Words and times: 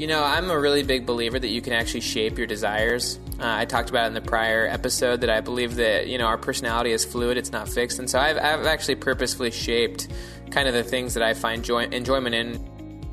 You 0.00 0.06
know, 0.06 0.24
I'm 0.24 0.48
a 0.48 0.58
really 0.58 0.82
big 0.82 1.04
believer 1.04 1.38
that 1.38 1.48
you 1.48 1.60
can 1.60 1.74
actually 1.74 2.00
shape 2.00 2.38
your 2.38 2.46
desires. 2.46 3.18
Uh, 3.38 3.42
I 3.42 3.66
talked 3.66 3.90
about 3.90 4.06
in 4.06 4.14
the 4.14 4.22
prior 4.22 4.66
episode 4.66 5.20
that 5.20 5.28
I 5.28 5.42
believe 5.42 5.74
that, 5.74 6.06
you 6.06 6.16
know, 6.16 6.24
our 6.24 6.38
personality 6.38 6.92
is 6.92 7.04
fluid, 7.04 7.36
it's 7.36 7.52
not 7.52 7.68
fixed. 7.68 7.98
And 7.98 8.08
so 8.08 8.18
I've, 8.18 8.38
I've 8.38 8.64
actually 8.64 8.94
purposefully 8.94 9.50
shaped 9.50 10.08
kind 10.50 10.66
of 10.66 10.72
the 10.72 10.82
things 10.82 11.12
that 11.12 11.22
I 11.22 11.34
find 11.34 11.62
joy- 11.62 11.88
enjoyment 11.88 12.34
in 12.34 12.69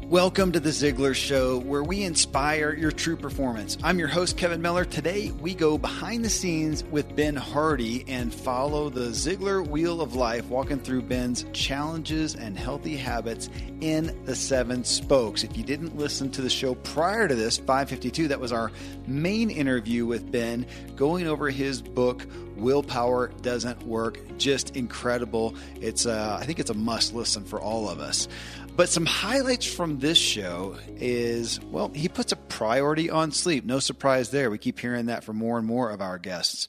Welcome 0.09 0.53
to 0.53 0.61
the 0.61 0.69
Ziglar 0.69 1.13
Show, 1.13 1.59
where 1.59 1.83
we 1.83 2.03
inspire 2.03 2.73
your 2.73 2.93
true 2.93 3.17
performance. 3.17 3.77
I'm 3.83 3.99
your 3.99 4.07
host, 4.07 4.37
Kevin 4.37 4.61
Miller. 4.61 4.85
Today, 4.85 5.31
we 5.31 5.53
go 5.53 5.77
behind 5.77 6.23
the 6.23 6.29
scenes 6.29 6.85
with 6.85 7.13
Ben 7.13 7.35
Hardy 7.35 8.05
and 8.07 8.33
follow 8.33 8.89
the 8.89 9.09
Ziglar 9.09 9.67
Wheel 9.67 9.99
of 9.99 10.15
Life, 10.15 10.45
walking 10.45 10.79
through 10.79 11.01
Ben's 11.01 11.45
challenges 11.51 12.35
and 12.35 12.57
healthy 12.57 12.95
habits 12.95 13.49
in 13.81 14.17
the 14.23 14.33
seven 14.33 14.85
spokes. 14.85 15.43
If 15.43 15.57
you 15.57 15.63
didn't 15.65 15.97
listen 15.97 16.31
to 16.31 16.41
the 16.41 16.49
show 16.49 16.75
prior 16.75 17.27
to 17.27 17.35
this, 17.35 17.57
552, 17.57 18.29
that 18.29 18.39
was 18.39 18.53
our 18.53 18.71
main 19.07 19.49
interview 19.49 20.05
with 20.05 20.31
Ben, 20.31 20.65
going 20.95 21.27
over 21.27 21.49
his 21.49 21.81
book, 21.81 22.25
Willpower 22.55 23.27
Doesn't 23.41 23.83
Work. 23.83 24.19
Just 24.37 24.75
incredible. 24.77 25.55
It's, 25.81 26.05
uh, 26.05 26.37
I 26.39 26.45
think 26.45 26.59
it's 26.59 26.69
a 26.69 26.73
must 26.73 27.13
listen 27.13 27.43
for 27.43 27.59
all 27.59 27.89
of 27.89 27.99
us. 27.99 28.29
But 28.77 28.89
some 28.89 29.07
highlights 29.07 29.65
from 29.65 29.97
this 29.97 30.19
show 30.19 30.75
is 30.87 31.59
well, 31.59 31.89
he 31.89 32.07
puts 32.07 32.31
a 32.31 32.35
priority 32.35 33.09
on 33.09 33.31
sleep. 33.31 33.65
No 33.65 33.79
surprise 33.79 34.29
there. 34.29 34.51
We 34.51 34.59
keep 34.59 34.79
hearing 34.79 35.07
that 35.07 35.23
from 35.23 35.37
more 35.37 35.57
and 35.57 35.65
more 35.65 35.89
of 35.89 35.99
our 35.99 36.19
guests. 36.19 36.67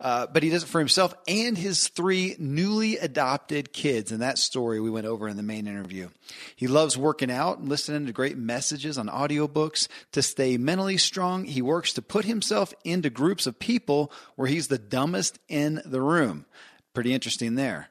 Uh, 0.00 0.26
but 0.26 0.42
he 0.42 0.48
does 0.48 0.62
it 0.62 0.68
for 0.68 0.78
himself 0.78 1.12
and 1.28 1.58
his 1.58 1.88
three 1.88 2.34
newly 2.38 2.96
adopted 2.96 3.74
kids. 3.74 4.10
And 4.10 4.22
that 4.22 4.38
story 4.38 4.80
we 4.80 4.88
went 4.88 5.06
over 5.06 5.28
in 5.28 5.36
the 5.36 5.42
main 5.42 5.66
interview. 5.66 6.08
He 6.56 6.66
loves 6.66 6.96
working 6.96 7.30
out 7.30 7.58
and 7.58 7.68
listening 7.68 8.06
to 8.06 8.12
great 8.12 8.38
messages 8.38 8.96
on 8.96 9.08
audiobooks. 9.08 9.86
To 10.12 10.22
stay 10.22 10.56
mentally 10.56 10.96
strong, 10.96 11.44
he 11.44 11.60
works 11.60 11.92
to 11.92 12.00
put 12.00 12.24
himself 12.24 12.72
into 12.84 13.10
groups 13.10 13.46
of 13.46 13.58
people 13.58 14.10
where 14.34 14.48
he's 14.48 14.68
the 14.68 14.78
dumbest 14.78 15.38
in 15.46 15.82
the 15.84 16.00
room. 16.00 16.46
Pretty 16.94 17.12
interesting 17.12 17.56
there. 17.56 17.90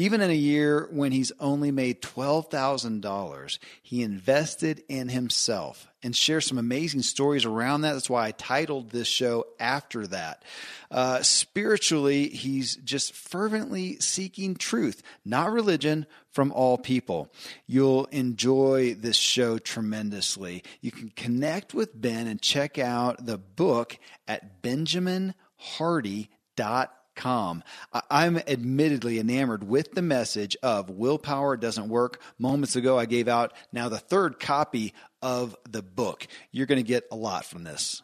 Even 0.00 0.22
in 0.22 0.30
a 0.30 0.34
year 0.34 0.88
when 0.92 1.12
he's 1.12 1.30
only 1.38 1.70
made 1.70 2.00
$12,000, 2.00 3.58
he 3.82 4.02
invested 4.02 4.82
in 4.88 5.10
himself 5.10 5.88
and 6.02 6.16
shares 6.16 6.46
some 6.46 6.56
amazing 6.56 7.02
stories 7.02 7.44
around 7.44 7.82
that. 7.82 7.92
That's 7.92 8.08
why 8.08 8.28
I 8.28 8.30
titled 8.30 8.88
this 8.88 9.06
show 9.06 9.44
after 9.58 10.06
that. 10.06 10.42
Uh, 10.90 11.20
spiritually, 11.20 12.30
he's 12.30 12.76
just 12.76 13.12
fervently 13.12 14.00
seeking 14.00 14.54
truth, 14.54 15.02
not 15.26 15.52
religion, 15.52 16.06
from 16.30 16.50
all 16.50 16.78
people. 16.78 17.28
You'll 17.66 18.06
enjoy 18.06 18.94
this 18.94 19.18
show 19.18 19.58
tremendously. 19.58 20.64
You 20.80 20.92
can 20.92 21.10
connect 21.10 21.74
with 21.74 22.00
Ben 22.00 22.26
and 22.26 22.40
check 22.40 22.78
out 22.78 23.26
the 23.26 23.36
book 23.36 23.98
at 24.26 24.62
benjaminhardy.com 24.62 26.88
calm. 27.20 27.62
I'm 28.10 28.38
admittedly 28.38 29.18
enamored 29.18 29.62
with 29.62 29.92
the 29.92 30.02
message 30.02 30.56
of 30.62 30.88
willpower 30.88 31.56
doesn't 31.56 31.88
work. 31.88 32.20
Moments 32.38 32.76
ago, 32.76 32.98
I 32.98 33.04
gave 33.04 33.28
out 33.28 33.52
now 33.72 33.90
the 33.90 33.98
third 33.98 34.40
copy 34.40 34.94
of 35.20 35.54
the 35.68 35.82
book. 35.82 36.26
You're 36.50 36.66
going 36.66 36.82
to 36.82 36.88
get 36.88 37.04
a 37.12 37.16
lot 37.16 37.44
from 37.44 37.64
this. 37.64 38.02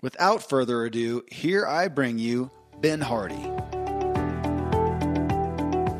Without 0.00 0.48
further 0.48 0.84
ado, 0.84 1.24
here 1.30 1.66
I 1.66 1.88
bring 1.88 2.18
you 2.18 2.50
Ben 2.80 3.00
Hardy. 3.00 3.77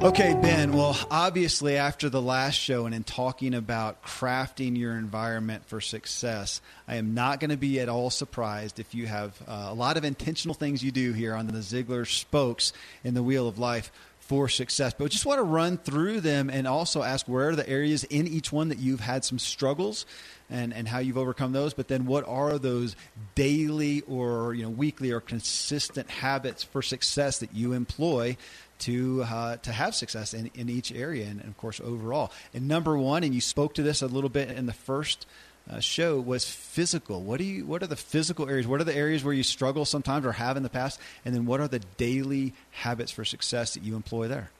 Okay, 0.00 0.32
Ben. 0.41 0.74
Well, 0.74 0.96
obviously, 1.10 1.77
after 1.77 2.08
the 2.08 2.22
last 2.22 2.54
show 2.54 2.86
and 2.86 2.94
in 2.94 3.02
talking 3.02 3.52
about 3.52 4.00
crafting 4.04 4.78
your 4.78 4.96
environment 4.96 5.66
for 5.66 5.80
success, 5.80 6.60
I 6.86 6.94
am 6.94 7.14
not 7.14 7.41
going 7.41 7.50
to 7.50 7.56
be 7.56 7.80
at 7.80 7.88
all 7.88 8.08
surprised 8.08 8.78
if 8.78 8.94
you 8.94 9.08
have 9.08 9.36
uh, 9.48 9.66
a 9.70 9.74
lot 9.74 9.96
of 9.96 10.04
intentional 10.04 10.54
things 10.54 10.84
you 10.84 10.92
do 10.92 11.12
here 11.12 11.34
on 11.34 11.48
the 11.48 11.52
Ziglar 11.54 12.06
spokes 12.06 12.72
in 13.03 13.14
the 13.14 13.25
Wheel 13.25 13.48
of 13.48 13.59
Life 13.59 13.91
for 14.20 14.48
success. 14.48 14.94
But 14.97 15.10
just 15.10 15.26
want 15.26 15.38
to 15.38 15.42
run 15.42 15.78
through 15.78 16.20
them 16.20 16.50
and 16.50 16.69
also 16.69 17.03
ask 17.03 17.26
where 17.26 17.48
are 17.48 17.56
the 17.56 17.69
areas 17.69 18.04
in 18.04 18.28
each 18.28 18.53
one 18.53 18.69
that 18.69 18.78
you've 18.78 19.00
had 19.00 19.25
some 19.25 19.38
struggles 19.38 20.04
and, 20.50 20.75
and 20.75 20.86
how 20.86 20.98
you've 20.98 21.16
overcome 21.16 21.53
those. 21.53 21.72
But 21.72 21.88
then 21.88 22.04
what 22.04 22.28
are 22.28 22.59
those 22.59 22.94
daily 23.34 24.03
or 24.03 24.53
you 24.53 24.65
know 24.65 24.70
weekly 24.70 25.10
or 25.10 25.20
consistent 25.20 26.10
habits 26.10 26.62
for 26.62 26.82
success 26.82 27.38
that 27.38 27.54
you 27.54 27.72
employ 27.72 28.36
to 28.81 29.22
uh, 29.25 29.56
to 29.59 29.72
have 29.72 29.94
success 29.94 30.34
in, 30.34 30.50
in 30.55 30.69
each 30.69 30.93
area 30.93 31.27
and, 31.27 31.41
and, 31.41 31.49
of 31.49 31.56
course 31.56 31.81
overall. 31.81 32.33
And 32.55 32.69
number 32.69 32.97
one, 32.97 33.25
and 33.25 33.34
you 33.34 33.41
spoke 33.41 33.75
to 33.75 33.83
this 33.83 34.03
a 34.03 34.06
little 34.06 34.31
bit 34.31 34.50
in 34.50 34.66
the 34.66 34.72
first 34.72 35.27
uh, 35.71 35.81
show, 35.81 36.19
was 36.21 36.49
physical. 36.49 37.22
What 37.22 37.39
do 37.39 37.44
you? 37.44 37.66
What 37.66 37.83
are 37.83 37.87
the 37.87 37.97
physical 37.97 38.49
areas? 38.49 38.66
What 38.66 38.81
are 38.81 38.84
the 38.84 38.97
areas 38.97 39.25
where 39.25 39.34
you 39.34 39.43
struggle 39.43 39.84
sometimes 39.84 40.25
or 40.25 40.33
have 40.33 40.56
in 40.56 40.62
the 40.62 40.71
past? 40.71 41.00
And 41.25 41.34
then 41.34 41.47
what 41.47 41.61
are 41.61 41.69
the 41.69 41.81
daily 41.97 42.55
habits 42.71 43.12
for 43.12 43.25
success 43.25 43.75
that 43.75 43.83
you 43.83 43.97
employ 43.97 44.28
there? 44.28 44.50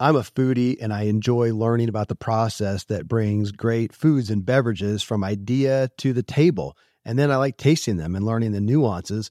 I'm 0.00 0.16
a 0.16 0.20
foodie 0.20 0.78
and 0.80 0.94
I 0.94 1.02
enjoy 1.02 1.52
learning 1.52 1.90
about 1.90 2.08
the 2.08 2.14
process 2.14 2.84
that 2.84 3.06
brings 3.06 3.52
great 3.52 3.92
foods 3.92 4.30
and 4.30 4.44
beverages 4.44 5.02
from 5.02 5.22
idea 5.22 5.90
to 5.98 6.14
the 6.14 6.22
table. 6.22 6.74
And 7.04 7.18
then 7.18 7.30
I 7.30 7.36
like 7.36 7.58
tasting 7.58 7.98
them 7.98 8.16
and 8.16 8.24
learning 8.24 8.52
the 8.52 8.62
nuances 8.62 9.30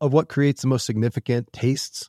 of 0.00 0.14
what 0.14 0.30
creates 0.30 0.62
the 0.62 0.68
most 0.68 0.86
significant 0.86 1.52
tastes, 1.52 2.08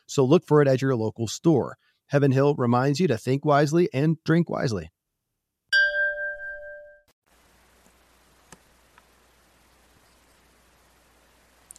So 0.11 0.25
look 0.25 0.45
for 0.45 0.61
it 0.61 0.67
at 0.67 0.81
your 0.81 0.93
local 0.93 1.25
store. 1.25 1.77
Heaven 2.07 2.33
Hill 2.33 2.53
reminds 2.55 2.99
you 2.99 3.07
to 3.07 3.17
think 3.17 3.45
wisely 3.45 3.87
and 3.93 4.21
drink 4.25 4.49
wisely. 4.49 4.89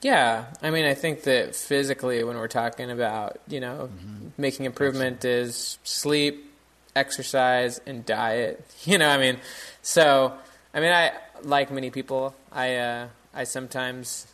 Yeah, 0.01 0.47
I 0.63 0.71
mean, 0.71 0.87
I 0.87 0.95
think 0.95 1.25
that 1.25 1.55
physically, 1.55 2.25
when 2.25 2.39
we're 2.39 2.49
talking 2.49 2.91
about 2.91 3.39
you 3.49 3.61
know 3.61 3.91
mm-hmm. 3.93 4.29
making 4.39 4.65
improvement, 4.65 5.27
is 5.27 5.79
sleep, 5.85 6.51
exercise, 6.97 7.83
and 7.87 8.05
diet. 8.07 8.65
You 8.85 8.97
know, 8.97 9.11
I 9.11 9.19
mean, 9.19 9.37
so 9.83 10.33
I 10.73 10.81
mean, 10.81 10.93
I 10.93 11.13
like 11.43 11.71
many 11.71 11.91
people. 11.91 12.35
I 12.51 12.77
uh, 12.77 13.09
I 13.35 13.45
sometimes, 13.45 14.27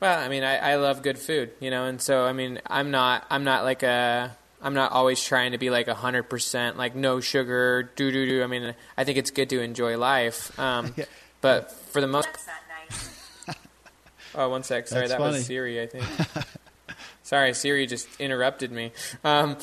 well, 0.00 0.18
I 0.18 0.28
mean, 0.28 0.44
I, 0.44 0.72
I 0.72 0.76
love 0.76 1.02
good 1.02 1.18
food. 1.18 1.50
You 1.60 1.70
know, 1.70 1.86
and 1.86 2.00
so 2.00 2.24
I 2.24 2.32
mean, 2.32 2.60
I'm 2.66 2.90
not 2.90 3.26
I'm 3.30 3.44
not 3.44 3.64
like 3.64 3.82
a 3.82 4.36
I'm 4.62 4.74
not 4.74 4.92
always 4.92 5.22
trying 5.22 5.52
to 5.52 5.58
be 5.58 5.70
like 5.70 5.88
hundred 5.88 6.24
percent 6.24 6.76
like 6.76 6.94
no 6.94 7.20
sugar, 7.20 7.90
do 7.96 8.10
do 8.10 8.26
do. 8.26 8.42
I 8.42 8.46
mean, 8.46 8.74
I 8.96 9.04
think 9.04 9.18
it's 9.18 9.30
good 9.30 9.50
to 9.50 9.60
enjoy 9.60 9.98
life. 9.98 10.58
Um, 10.58 10.94
yeah. 10.96 11.04
But 11.40 11.70
for 11.70 12.00
the 12.00 12.06
most 12.06 12.28
Oh, 14.34 14.50
one 14.50 14.64
sec. 14.64 14.86
Sorry, 14.86 15.02
That's 15.02 15.12
that 15.12 15.18
funny. 15.18 15.38
was 15.38 15.46
Siri, 15.46 15.80
I 15.80 15.86
think. 15.86 16.04
Sorry, 17.22 17.54
Siri 17.54 17.86
just 17.86 18.06
interrupted 18.20 18.70
me. 18.70 18.92
Um, 19.24 19.56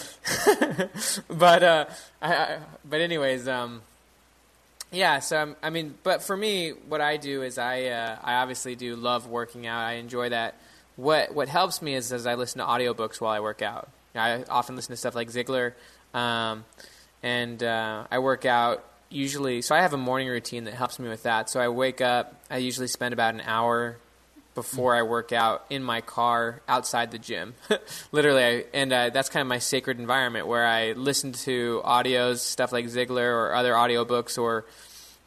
but 1.30 1.64
uh, 1.64 1.86
I, 2.22 2.36
I, 2.36 2.58
but 2.84 3.00
anyways, 3.00 3.48
um, 3.48 3.82
yeah. 4.94 5.20
So 5.20 5.42
um, 5.42 5.56
I 5.62 5.70
mean, 5.70 5.96
but 6.04 6.24
for 6.24 6.38
me, 6.38 6.70
what 6.70 7.02
I 7.02 7.18
do 7.18 7.42
is 7.42 7.58
I 7.58 7.86
uh, 7.86 8.18
I 8.24 8.36
obviously 8.36 8.76
do 8.76 8.96
love 8.96 9.28
working 9.28 9.68
out. 9.68 9.84
I 9.84 9.94
enjoy 9.94 10.30
that. 10.30 10.56
What 10.96 11.34
what 11.34 11.50
helps 11.50 11.82
me 11.82 11.96
is 11.96 12.14
as 12.14 12.26
I 12.26 12.36
listen 12.36 12.60
to 12.60 12.66
audiobooks 12.66 13.20
while 13.20 13.32
I 13.32 13.40
work 13.40 13.62
out. 13.62 13.90
I 14.16 14.44
often 14.44 14.76
listen 14.76 14.94
to 14.94 14.98
stuff 14.98 15.16
like 15.16 15.30
Ziglar, 15.30 15.74
um, 16.14 16.66
and 17.24 17.62
uh, 17.64 18.06
I 18.12 18.20
work 18.20 18.46
out 18.46 18.86
usually. 19.10 19.64
So 19.64 19.76
I 19.76 19.82
have 19.82 19.94
a 19.94 19.98
morning 19.98 20.28
routine 20.28 20.66
that 20.66 20.76
helps 20.76 21.00
me 21.00 21.10
with 21.10 21.24
that. 21.24 21.50
So 21.50 21.60
I 21.60 21.68
wake 21.70 22.00
up. 22.00 22.36
I 22.50 22.58
usually 22.58 22.88
spend 22.88 23.14
about 23.14 23.34
an 23.34 23.42
hour 23.42 23.98
before 24.56 24.96
I 24.96 25.02
work 25.02 25.32
out 25.32 25.66
in 25.70 25.84
my 25.84 26.02
car 26.02 26.62
outside 26.68 27.12
the 27.12 27.18
gym. 27.18 27.56
Literally, 28.12 28.44
I, 28.44 28.66
and 28.74 28.94
uh, 28.94 29.10
that's 29.10 29.30
kind 29.30 29.42
of 29.42 29.48
my 29.48 29.60
sacred 29.60 30.00
environment 30.00 30.48
where 30.48 30.66
I 30.66 30.92
listen 30.94 31.32
to 31.34 31.82
audios, 31.84 32.40
stuff 32.40 32.72
like 32.72 32.86
Ziglar 32.86 33.34
or 33.34 33.56
other 33.56 33.74
audiobooks 33.74 34.38
or 34.38 34.66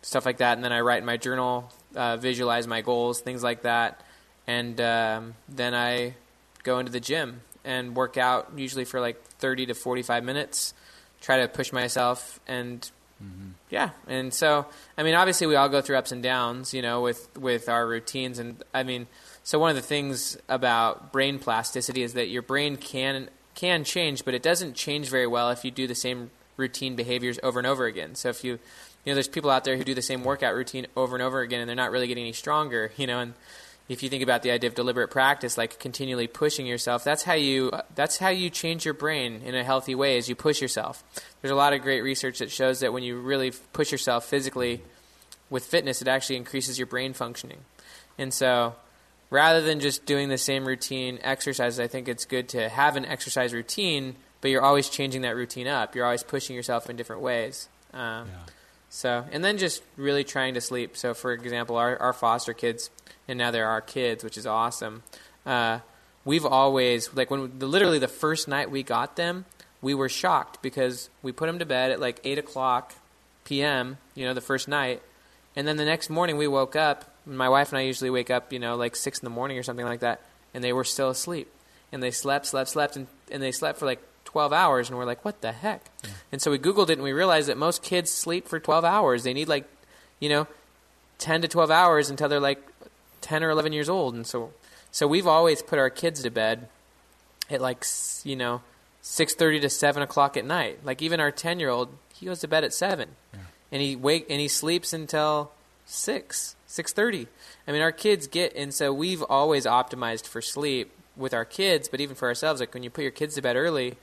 stuff 0.02 0.24
like 0.26 0.38
that. 0.38 0.56
And 0.56 0.64
then 0.64 0.72
I 0.72 0.80
write 0.80 0.98
in 0.98 1.06
my 1.06 1.16
journal, 1.16 1.72
uh, 1.94 2.16
visualize 2.16 2.66
my 2.66 2.82
goals, 2.82 3.20
things 3.20 3.42
like 3.42 3.62
that. 3.62 4.00
And 4.46 4.80
um, 4.80 5.34
then 5.48 5.74
I 5.74 6.14
go 6.62 6.78
into 6.78 6.92
the 6.92 7.00
gym 7.00 7.40
and 7.64 7.96
work 7.96 8.16
out 8.16 8.52
usually 8.56 8.84
for 8.84 9.00
like 9.00 9.20
30 9.22 9.66
to 9.66 9.74
45 9.74 10.22
minutes, 10.22 10.72
try 11.20 11.40
to 11.40 11.48
push 11.48 11.72
myself 11.72 12.38
and 12.46 12.88
mm-hmm. 13.22 13.50
yeah. 13.70 13.90
And 14.06 14.32
so, 14.32 14.66
I 14.96 15.02
mean, 15.02 15.14
obviously 15.14 15.46
we 15.46 15.56
all 15.56 15.68
go 15.68 15.80
through 15.80 15.96
ups 15.96 16.12
and 16.12 16.22
downs, 16.22 16.74
you 16.74 16.82
know, 16.82 17.00
with, 17.02 17.36
with 17.38 17.68
our 17.68 17.86
routines. 17.86 18.38
And 18.38 18.62
I 18.72 18.82
mean, 18.82 19.06
so 19.42 19.58
one 19.58 19.70
of 19.70 19.76
the 19.76 19.82
things 19.82 20.36
about 20.48 21.12
brain 21.12 21.38
plasticity 21.38 22.02
is 22.02 22.14
that 22.14 22.28
your 22.28 22.42
brain 22.42 22.76
can 22.76 23.28
can 23.54 23.84
change, 23.84 24.24
but 24.24 24.34
it 24.34 24.42
doesn't 24.42 24.74
change 24.74 25.08
very 25.08 25.26
well 25.26 25.48
if 25.50 25.64
you 25.64 25.70
do 25.70 25.86
the 25.86 25.94
same 25.94 26.30
routine 26.58 26.94
behaviors 26.94 27.38
over 27.42 27.58
and 27.58 27.66
over 27.66 27.86
again. 27.86 28.14
So 28.14 28.28
if 28.28 28.44
you 28.44 28.58
you 29.04 29.12
know, 29.12 29.14
there's 29.14 29.28
people 29.28 29.50
out 29.50 29.62
there 29.62 29.76
who 29.76 29.84
do 29.84 29.94
the 29.94 30.02
same 30.02 30.24
workout 30.24 30.54
routine 30.54 30.88
over 30.96 31.14
and 31.14 31.22
over 31.22 31.40
again 31.40 31.60
and 31.60 31.68
they're 31.68 31.76
not 31.76 31.92
really 31.92 32.08
getting 32.08 32.24
any 32.24 32.32
stronger, 32.32 32.90
you 32.96 33.06
know, 33.06 33.20
and 33.20 33.34
if 33.88 34.02
you 34.02 34.08
think 34.08 34.22
about 34.22 34.42
the 34.42 34.50
idea 34.50 34.68
of 34.68 34.74
deliberate 34.74 35.08
practice, 35.08 35.56
like 35.56 35.78
continually 35.78 36.26
pushing 36.26 36.66
yourself, 36.66 37.04
that's 37.04 37.22
how 37.22 37.34
you 37.34 37.70
that's 37.94 38.18
how 38.18 38.28
you 38.28 38.50
change 38.50 38.84
your 38.84 38.94
brain 38.94 39.42
in 39.44 39.54
a 39.54 39.62
healthy 39.62 39.94
way. 39.94 40.18
as 40.18 40.28
you 40.28 40.34
push 40.34 40.60
yourself. 40.60 41.04
There's 41.40 41.52
a 41.52 41.56
lot 41.56 41.72
of 41.72 41.82
great 41.82 42.00
research 42.00 42.40
that 42.40 42.50
shows 42.50 42.80
that 42.80 42.92
when 42.92 43.02
you 43.02 43.18
really 43.18 43.52
push 43.72 43.92
yourself 43.92 44.24
physically 44.24 44.82
with 45.50 45.64
fitness, 45.64 46.02
it 46.02 46.08
actually 46.08 46.36
increases 46.36 46.78
your 46.78 46.86
brain 46.86 47.12
functioning. 47.12 47.60
And 48.18 48.34
so, 48.34 48.74
rather 49.30 49.62
than 49.62 49.78
just 49.78 50.04
doing 50.04 50.28
the 50.28 50.38
same 50.38 50.66
routine 50.66 51.20
exercises, 51.22 51.78
I 51.78 51.86
think 51.86 52.08
it's 52.08 52.24
good 52.24 52.48
to 52.50 52.68
have 52.68 52.96
an 52.96 53.04
exercise 53.04 53.52
routine, 53.52 54.16
but 54.40 54.50
you're 54.50 54.62
always 54.62 54.88
changing 54.88 55.22
that 55.22 55.36
routine 55.36 55.68
up. 55.68 55.94
You're 55.94 56.06
always 56.06 56.24
pushing 56.24 56.56
yourself 56.56 56.90
in 56.90 56.96
different 56.96 57.22
ways. 57.22 57.68
Um, 57.92 58.28
yeah. 58.28 58.46
So, 58.88 59.24
and 59.30 59.44
then 59.44 59.58
just 59.58 59.82
really 59.96 60.24
trying 60.24 60.54
to 60.54 60.60
sleep. 60.60 60.96
So, 60.96 61.12
for 61.14 61.32
example, 61.32 61.76
our, 61.76 61.96
our 61.98 62.12
foster 62.12 62.54
kids 62.54 62.90
and 63.28 63.38
now 63.38 63.50
they're 63.50 63.68
our 63.68 63.80
kids, 63.80 64.22
which 64.24 64.38
is 64.38 64.46
awesome. 64.46 65.02
Uh, 65.44 65.80
we've 66.24 66.44
always 66.44 67.12
like 67.14 67.30
when 67.30 67.58
the, 67.58 67.66
literally 67.66 67.98
the 67.98 68.08
first 68.08 68.48
night 68.48 68.70
we 68.70 68.82
got 68.82 69.16
them, 69.16 69.44
we 69.80 69.94
were 69.94 70.08
shocked 70.08 70.60
because 70.62 71.08
we 71.22 71.32
put 71.32 71.46
them 71.46 71.58
to 71.58 71.66
bed 71.66 71.90
at 71.90 72.00
like 72.00 72.20
eight 72.24 72.38
o'clock 72.38 72.94
p.m. 73.44 73.98
You 74.14 74.26
know, 74.26 74.34
the 74.34 74.40
first 74.40 74.68
night, 74.68 75.02
and 75.54 75.66
then 75.66 75.76
the 75.76 75.84
next 75.84 76.10
morning 76.10 76.36
we 76.36 76.48
woke 76.48 76.76
up. 76.76 77.12
My 77.24 77.48
wife 77.48 77.70
and 77.70 77.78
I 77.78 77.82
usually 77.82 78.10
wake 78.10 78.30
up, 78.30 78.52
you 78.52 78.60
know, 78.60 78.76
like 78.76 78.94
six 78.94 79.18
in 79.18 79.24
the 79.24 79.30
morning 79.30 79.58
or 79.58 79.62
something 79.62 79.86
like 79.86 80.00
that, 80.00 80.20
and 80.54 80.62
they 80.62 80.72
were 80.72 80.84
still 80.84 81.10
asleep, 81.10 81.50
and 81.90 82.02
they 82.02 82.12
slept, 82.12 82.46
slept, 82.46 82.70
slept, 82.70 82.96
and, 82.96 83.08
and 83.30 83.42
they 83.42 83.52
slept 83.52 83.78
for 83.78 83.86
like 83.86 84.00
12 84.26 84.52
hours 84.52 84.90
and 84.90 84.98
we're 84.98 85.06
like 85.06 85.24
what 85.24 85.40
the 85.40 85.50
heck 85.50 85.88
yeah. 86.04 86.10
and 86.30 86.42
so 86.42 86.50
we 86.50 86.58
googled 86.58 86.90
it 86.90 86.94
and 86.94 87.02
we 87.02 87.12
realized 87.12 87.48
that 87.48 87.56
most 87.56 87.82
kids 87.82 88.10
sleep 88.10 88.46
for 88.46 88.60
12 88.60 88.84
hours 88.84 89.22
they 89.22 89.32
need 89.32 89.48
like 89.48 89.64
you 90.20 90.28
know 90.28 90.46
10 91.18 91.40
to 91.40 91.48
12 91.48 91.70
hours 91.70 92.10
until 92.10 92.28
they're 92.28 92.38
like 92.38 92.62
10 93.26 93.42
or 93.42 93.50
11 93.50 93.72
years 93.72 93.88
old. 93.88 94.14
And 94.14 94.24
so, 94.24 94.52
so 94.92 95.08
we've 95.08 95.26
always 95.26 95.60
put 95.60 95.80
our 95.80 95.90
kids 95.90 96.22
to 96.22 96.30
bed 96.30 96.68
at 97.50 97.60
like, 97.60 97.84
you 98.22 98.36
know, 98.36 98.62
6.30 99.02 99.62
to 99.62 99.68
7 99.68 100.00
o'clock 100.00 100.36
at 100.36 100.44
night. 100.44 100.78
Like 100.84 101.02
even 101.02 101.18
our 101.18 101.32
10 101.32 101.58
year 101.58 101.68
old, 101.68 101.88
he 102.14 102.26
goes 102.26 102.38
to 102.40 102.48
bed 102.48 102.62
at 102.62 102.72
7. 102.72 103.08
Yeah. 103.34 103.40
And 103.72 103.82
he 103.82 103.96
wake 103.96 104.26
and 104.30 104.40
he 104.40 104.46
sleeps 104.46 104.92
until 104.92 105.50
6, 105.86 106.54
6.30. 106.68 107.26
I 107.66 107.72
mean, 107.72 107.82
our 107.82 107.90
kids 107.90 108.28
get, 108.28 108.54
and 108.54 108.72
so 108.72 108.92
we've 108.92 109.24
always 109.24 109.66
optimized 109.66 110.26
for 110.28 110.40
sleep 110.40 110.92
with 111.16 111.34
our 111.34 111.44
kids, 111.44 111.88
but 111.88 112.00
even 112.00 112.14
for 112.14 112.28
ourselves, 112.28 112.60
like 112.60 112.72
when 112.72 112.84
you 112.84 112.90
put 112.90 113.02
your 113.02 113.10
kids 113.10 113.34
to 113.34 113.42
bed 113.42 113.56
early, 113.56 113.96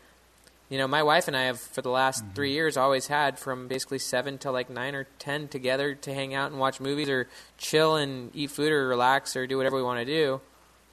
you 0.73 0.79
know, 0.79 0.87
my 0.87 1.03
wife 1.03 1.27
and 1.27 1.37
I 1.37 1.43
have 1.43 1.59
for 1.59 1.83
the 1.83 1.91
last 1.91 2.23
mm-hmm. 2.23 2.33
three 2.33 2.51
years 2.53 2.77
always 2.77 3.05
had 3.05 3.37
from 3.37 3.67
basically 3.67 3.99
seven 3.99 4.39
to 4.39 4.49
like 4.49 4.71
nine 4.71 4.95
or 4.95 5.05
ten 5.19 5.47
together 5.47 5.93
to 5.93 6.11
hang 6.11 6.33
out 6.33 6.49
and 6.49 6.59
watch 6.59 6.79
movies 6.79 7.09
or 7.09 7.27
chill 7.59 7.95
and 7.95 8.35
eat 8.35 8.49
food 8.49 8.71
or 8.71 8.87
relax 8.87 9.35
or 9.35 9.45
do 9.45 9.55
whatever 9.55 9.75
we 9.75 9.83
want 9.83 9.99
to 9.99 10.05
do. 10.05 10.41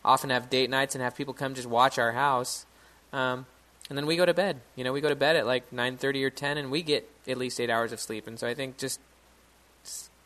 Often 0.05 0.29
have 0.29 0.51
date 0.51 0.69
nights 0.69 0.95
and 0.95 1.03
have 1.03 1.17
people 1.17 1.33
come 1.33 1.55
just 1.55 1.67
watch 1.67 1.99
our 1.99 2.13
house, 2.13 2.67
um, 3.15 3.47
and 3.89 3.97
then 3.97 4.05
we 4.05 4.17
go 4.17 4.27
to 4.27 4.35
bed. 4.35 4.61
You 4.77 4.85
know, 4.85 4.93
we 4.93 5.01
go 5.01 5.09
to 5.09 5.17
bed 5.17 5.35
at 5.37 5.47
like 5.47 5.73
nine 5.73 5.97
thirty 5.97 6.23
or 6.25 6.31
ten, 6.31 6.59
and 6.59 6.71
we 6.71 6.83
get 6.83 7.09
at 7.27 7.39
least 7.39 7.59
eight 7.59 7.71
hours 7.71 7.91
of 7.91 8.01
sleep. 8.01 8.27
And 8.27 8.39
so 8.39 8.47
I 8.47 8.53
think 8.53 8.77
just 8.77 9.01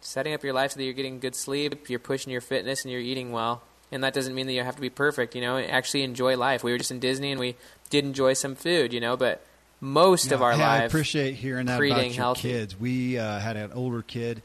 setting 0.01 0.35
up 0.35 0.43
your 0.43 0.53
life 0.53 0.73
so 0.73 0.79
that 0.79 0.85
you're 0.85 0.95
getting 0.95 1.21
good 1.21 1.37
sleep, 1.37 1.89
you're 1.89 2.01
pushing 2.01 2.33
your 2.33 2.41
fitness, 2.41 2.83
and 2.83 2.91
you're 2.91 3.01
eating 3.01 3.31
well 3.31 3.63
and 3.93 4.03
that 4.05 4.15
doesn't 4.15 4.35
mean 4.35 4.47
that 4.47 4.53
you 4.53 4.63
have 4.63 4.77
to 4.77 4.81
be 4.81 4.91
perfect. 4.91 5.35
You 5.35 5.41
know, 5.41 5.59
actually 5.59 6.03
enjoy 6.03 6.37
life. 6.37 6.65
We 6.65 6.73
were 6.73 6.79
just 6.79 6.91
in 6.91 7.01
Disney 7.01 7.31
and 7.31 7.41
we 7.41 7.57
did 7.91 8.05
enjoy 8.05 8.35
some 8.35 8.55
food. 8.55 8.93
You 8.93 9.01
know, 9.01 9.17
but 9.17 9.45
most 9.81 10.29
yeah, 10.29 10.35
of 10.35 10.43
our 10.43 10.53
hey, 10.53 10.63
life, 10.63 10.83
I 10.83 10.85
appreciate 10.85 11.35
hearing 11.35 11.67
that 11.67 11.77
about 11.81 12.05
your 12.05 12.13
healthy. 12.13 12.49
kids. 12.49 12.79
We 12.79 13.19
uh, 13.19 13.39
had 13.39 13.57
an 13.57 13.73
older 13.73 14.03
kid 14.03 14.43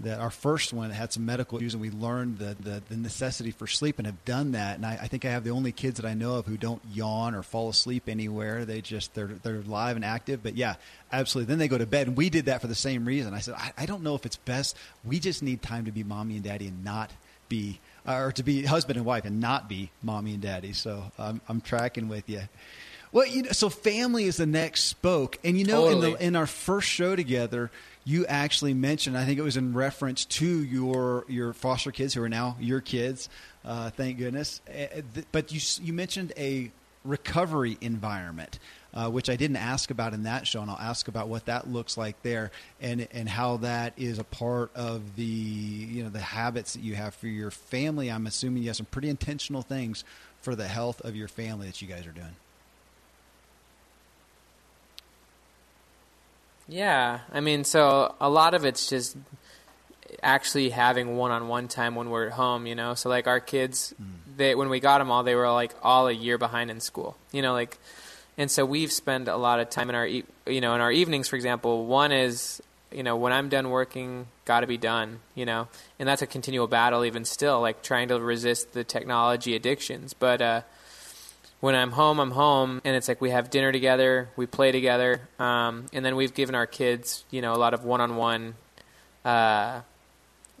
that 0.00 0.18
our 0.18 0.30
first 0.30 0.72
one 0.72 0.90
had 0.90 1.12
some 1.12 1.26
medical 1.26 1.58
issues, 1.58 1.74
and 1.74 1.80
we 1.80 1.90
learned 1.90 2.38
the, 2.38 2.56
the, 2.58 2.82
the 2.88 2.96
necessity 2.96 3.50
for 3.50 3.66
sleep 3.66 3.98
and 3.98 4.06
have 4.06 4.24
done 4.24 4.52
that. 4.52 4.76
And 4.76 4.86
I, 4.86 4.92
I, 5.02 5.08
think 5.08 5.24
I 5.24 5.30
have 5.30 5.44
the 5.44 5.50
only 5.50 5.72
kids 5.72 6.00
that 6.00 6.08
I 6.08 6.14
know 6.14 6.36
of 6.36 6.46
who 6.46 6.56
don't 6.56 6.80
yawn 6.92 7.34
or 7.34 7.42
fall 7.42 7.68
asleep 7.68 8.04
anywhere. 8.08 8.64
They 8.64 8.80
just 8.80 9.14
they're 9.14 9.28
they're 9.42 9.60
live 9.62 9.96
and 9.96 10.04
active. 10.04 10.42
But 10.42 10.56
yeah, 10.56 10.76
absolutely. 11.12 11.50
Then 11.50 11.58
they 11.58 11.68
go 11.68 11.78
to 11.78 11.86
bed, 11.86 12.08
and 12.08 12.16
we 12.16 12.30
did 12.30 12.46
that 12.46 12.60
for 12.60 12.66
the 12.66 12.74
same 12.74 13.04
reason. 13.04 13.34
I 13.34 13.40
said 13.40 13.54
I, 13.56 13.72
I 13.76 13.86
don't 13.86 14.02
know 14.02 14.14
if 14.14 14.24
it's 14.24 14.36
best. 14.36 14.76
We 15.04 15.20
just 15.20 15.42
need 15.42 15.62
time 15.62 15.84
to 15.84 15.92
be 15.92 16.02
mommy 16.02 16.36
and 16.36 16.44
daddy 16.44 16.68
and 16.68 16.82
not 16.82 17.10
be 17.48 17.80
or 18.06 18.32
to 18.32 18.42
be 18.42 18.62
husband 18.62 18.96
and 18.96 19.06
wife 19.06 19.24
and 19.24 19.40
not 19.40 19.68
be 19.68 19.90
mommy 20.02 20.34
and 20.34 20.42
daddy. 20.42 20.72
So 20.72 21.12
um, 21.18 21.40
I'm 21.48 21.60
tracking 21.60 22.08
with 22.08 22.28
you. 22.28 22.42
Well, 23.12 23.26
you 23.26 23.42
know, 23.42 23.52
so 23.52 23.68
family 23.68 24.24
is 24.24 24.36
the 24.36 24.46
next 24.46 24.84
spoke, 24.84 25.38
and 25.42 25.58
you 25.58 25.64
know, 25.64 25.88
totally. 25.88 26.06
in 26.06 26.12
the 26.12 26.26
in 26.26 26.36
our 26.36 26.46
first 26.46 26.88
show 26.88 27.16
together, 27.16 27.70
you 28.04 28.24
actually 28.26 28.72
mentioned. 28.72 29.18
I 29.18 29.24
think 29.24 29.38
it 29.38 29.42
was 29.42 29.56
in 29.56 29.74
reference 29.74 30.24
to 30.26 30.46
your 30.46 31.24
your 31.28 31.52
foster 31.52 31.90
kids 31.90 32.14
who 32.14 32.22
are 32.22 32.28
now 32.28 32.56
your 32.60 32.80
kids. 32.80 33.28
Uh, 33.64 33.90
thank 33.90 34.18
goodness. 34.18 34.60
Uh, 34.68 35.02
but 35.32 35.52
you 35.52 35.60
you 35.84 35.92
mentioned 35.92 36.32
a 36.36 36.70
recovery 37.04 37.78
environment 37.80 38.58
uh, 38.92 39.08
which 39.08 39.30
I 39.30 39.36
didn't 39.36 39.56
ask 39.56 39.90
about 39.90 40.14
in 40.14 40.24
that 40.24 40.46
show, 40.46 40.60
and 40.60 40.70
I'll 40.70 40.78
ask 40.78 41.08
about 41.08 41.28
what 41.28 41.46
that 41.46 41.68
looks 41.68 41.96
like 41.96 42.20
there, 42.22 42.50
and 42.80 43.06
and 43.12 43.28
how 43.28 43.58
that 43.58 43.94
is 43.96 44.18
a 44.18 44.24
part 44.24 44.70
of 44.74 45.16
the 45.16 45.22
you 45.22 46.02
know 46.02 46.08
the 46.10 46.18
habits 46.18 46.72
that 46.74 46.82
you 46.82 46.94
have 46.94 47.14
for 47.14 47.28
your 47.28 47.50
family. 47.50 48.10
I'm 48.10 48.26
assuming 48.26 48.62
you 48.62 48.68
have 48.68 48.76
some 48.76 48.86
pretty 48.86 49.08
intentional 49.08 49.62
things 49.62 50.04
for 50.40 50.54
the 50.54 50.68
health 50.68 51.00
of 51.02 51.14
your 51.14 51.28
family 51.28 51.66
that 51.66 51.80
you 51.80 51.88
guys 51.88 52.06
are 52.06 52.12
doing. 52.12 52.36
Yeah, 56.68 57.20
I 57.32 57.40
mean, 57.40 57.64
so 57.64 58.14
a 58.20 58.30
lot 58.30 58.54
of 58.54 58.64
it's 58.64 58.88
just 58.88 59.16
actually 60.22 60.70
having 60.70 61.16
one-on-one 61.16 61.68
time 61.68 61.94
when 61.94 62.10
we're 62.10 62.26
at 62.26 62.32
home, 62.32 62.66
you 62.66 62.74
know. 62.74 62.94
So 62.94 63.08
like 63.08 63.26
our 63.26 63.40
kids, 63.40 63.94
mm. 64.00 64.36
they 64.36 64.54
when 64.54 64.68
we 64.68 64.80
got 64.80 64.98
them 64.98 65.10
all, 65.10 65.22
they 65.22 65.34
were 65.34 65.50
like 65.50 65.74
all 65.82 66.08
a 66.08 66.12
year 66.12 66.38
behind 66.38 66.70
in 66.70 66.80
school, 66.80 67.16
you 67.32 67.42
know, 67.42 67.52
like 67.52 67.78
and 68.40 68.50
so 68.50 68.64
we've 68.64 68.90
spent 68.90 69.28
a 69.28 69.36
lot 69.36 69.60
of 69.60 69.68
time 69.68 69.90
in 69.90 69.94
our 69.94 70.06
you 70.06 70.24
know 70.46 70.74
in 70.74 70.80
our 70.80 70.90
evenings 70.90 71.28
for 71.28 71.36
example 71.36 71.84
one 71.84 72.10
is 72.10 72.62
you 72.90 73.02
know 73.02 73.14
when 73.14 73.32
i'm 73.32 73.50
done 73.50 73.68
working 73.68 74.26
got 74.46 74.60
to 74.60 74.66
be 74.66 74.78
done 74.78 75.20
you 75.34 75.44
know? 75.44 75.68
And 75.98 76.08
that's 76.08 76.22
a 76.22 76.26
continual 76.26 76.66
battle 76.66 77.04
even 77.04 77.24
still 77.24 77.60
like 77.60 77.82
trying 77.82 78.08
to 78.08 78.18
resist 78.18 78.72
the 78.72 78.82
technology 78.82 79.54
addictions. 79.54 80.14
But 80.14 80.40
uh, 80.40 80.62
when 81.60 81.74
i'm 81.74 81.92
home 81.92 82.18
i'm 82.18 82.30
home 82.30 82.80
and 82.84 82.96
it's 82.96 83.06
like 83.06 83.20
we 83.20 83.28
have 83.28 83.50
dinner 83.50 83.70
together 83.70 84.30
we 84.34 84.46
play 84.46 84.72
together 84.72 85.20
um, 85.38 85.84
and 85.92 86.02
then 86.02 86.16
we've 86.16 86.32
given 86.32 86.54
our 86.54 86.66
kids 86.66 87.24
you 87.30 87.42
know 87.42 87.52
a 87.52 87.60
lot 87.60 87.74
of 87.74 87.84
one-on-one 87.84 88.54
uh, 89.26 89.82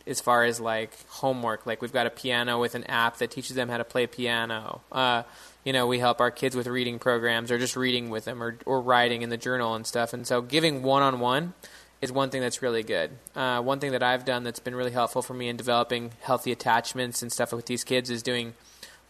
as 0.06 0.20
far 0.20 0.44
as 0.44 0.60
like 0.60 0.90
homework. 1.08 1.66
Like 1.66 1.80
we've 1.80 1.92
got 1.92 2.06
a 2.06 2.10
piano 2.10 2.60
with 2.60 2.74
an 2.74 2.84
app 2.84 3.18
that 3.18 3.30
teaches 3.30 3.56
them 3.56 3.68
how 3.68 3.78
to 3.78 3.84
play 3.84 4.06
piano. 4.06 4.80
Uh, 4.90 5.22
you 5.64 5.72
know, 5.72 5.86
we 5.86 5.98
help 5.98 6.20
our 6.20 6.30
kids 6.30 6.56
with 6.56 6.66
reading 6.66 6.98
programs 6.98 7.50
or 7.50 7.58
just 7.58 7.76
reading 7.76 8.10
with 8.10 8.24
them 8.24 8.42
or, 8.42 8.58
or 8.66 8.80
writing 8.80 9.22
in 9.22 9.30
the 9.30 9.36
journal 9.36 9.74
and 9.74 9.86
stuff. 9.86 10.12
And 10.12 10.26
so 10.26 10.40
giving 10.40 10.82
one 10.82 11.02
on 11.02 11.20
one 11.20 11.54
is 12.00 12.10
one 12.10 12.30
thing 12.30 12.40
that's 12.40 12.62
really 12.62 12.82
good. 12.82 13.10
Uh, 13.36 13.60
one 13.60 13.78
thing 13.78 13.92
that 13.92 14.02
I've 14.02 14.24
done 14.24 14.42
that's 14.42 14.58
been 14.58 14.74
really 14.74 14.90
helpful 14.90 15.22
for 15.22 15.34
me 15.34 15.48
in 15.48 15.56
developing 15.56 16.12
healthy 16.22 16.50
attachments 16.50 17.22
and 17.22 17.30
stuff 17.30 17.52
with 17.52 17.66
these 17.66 17.84
kids 17.84 18.08
is 18.08 18.22
doing 18.22 18.54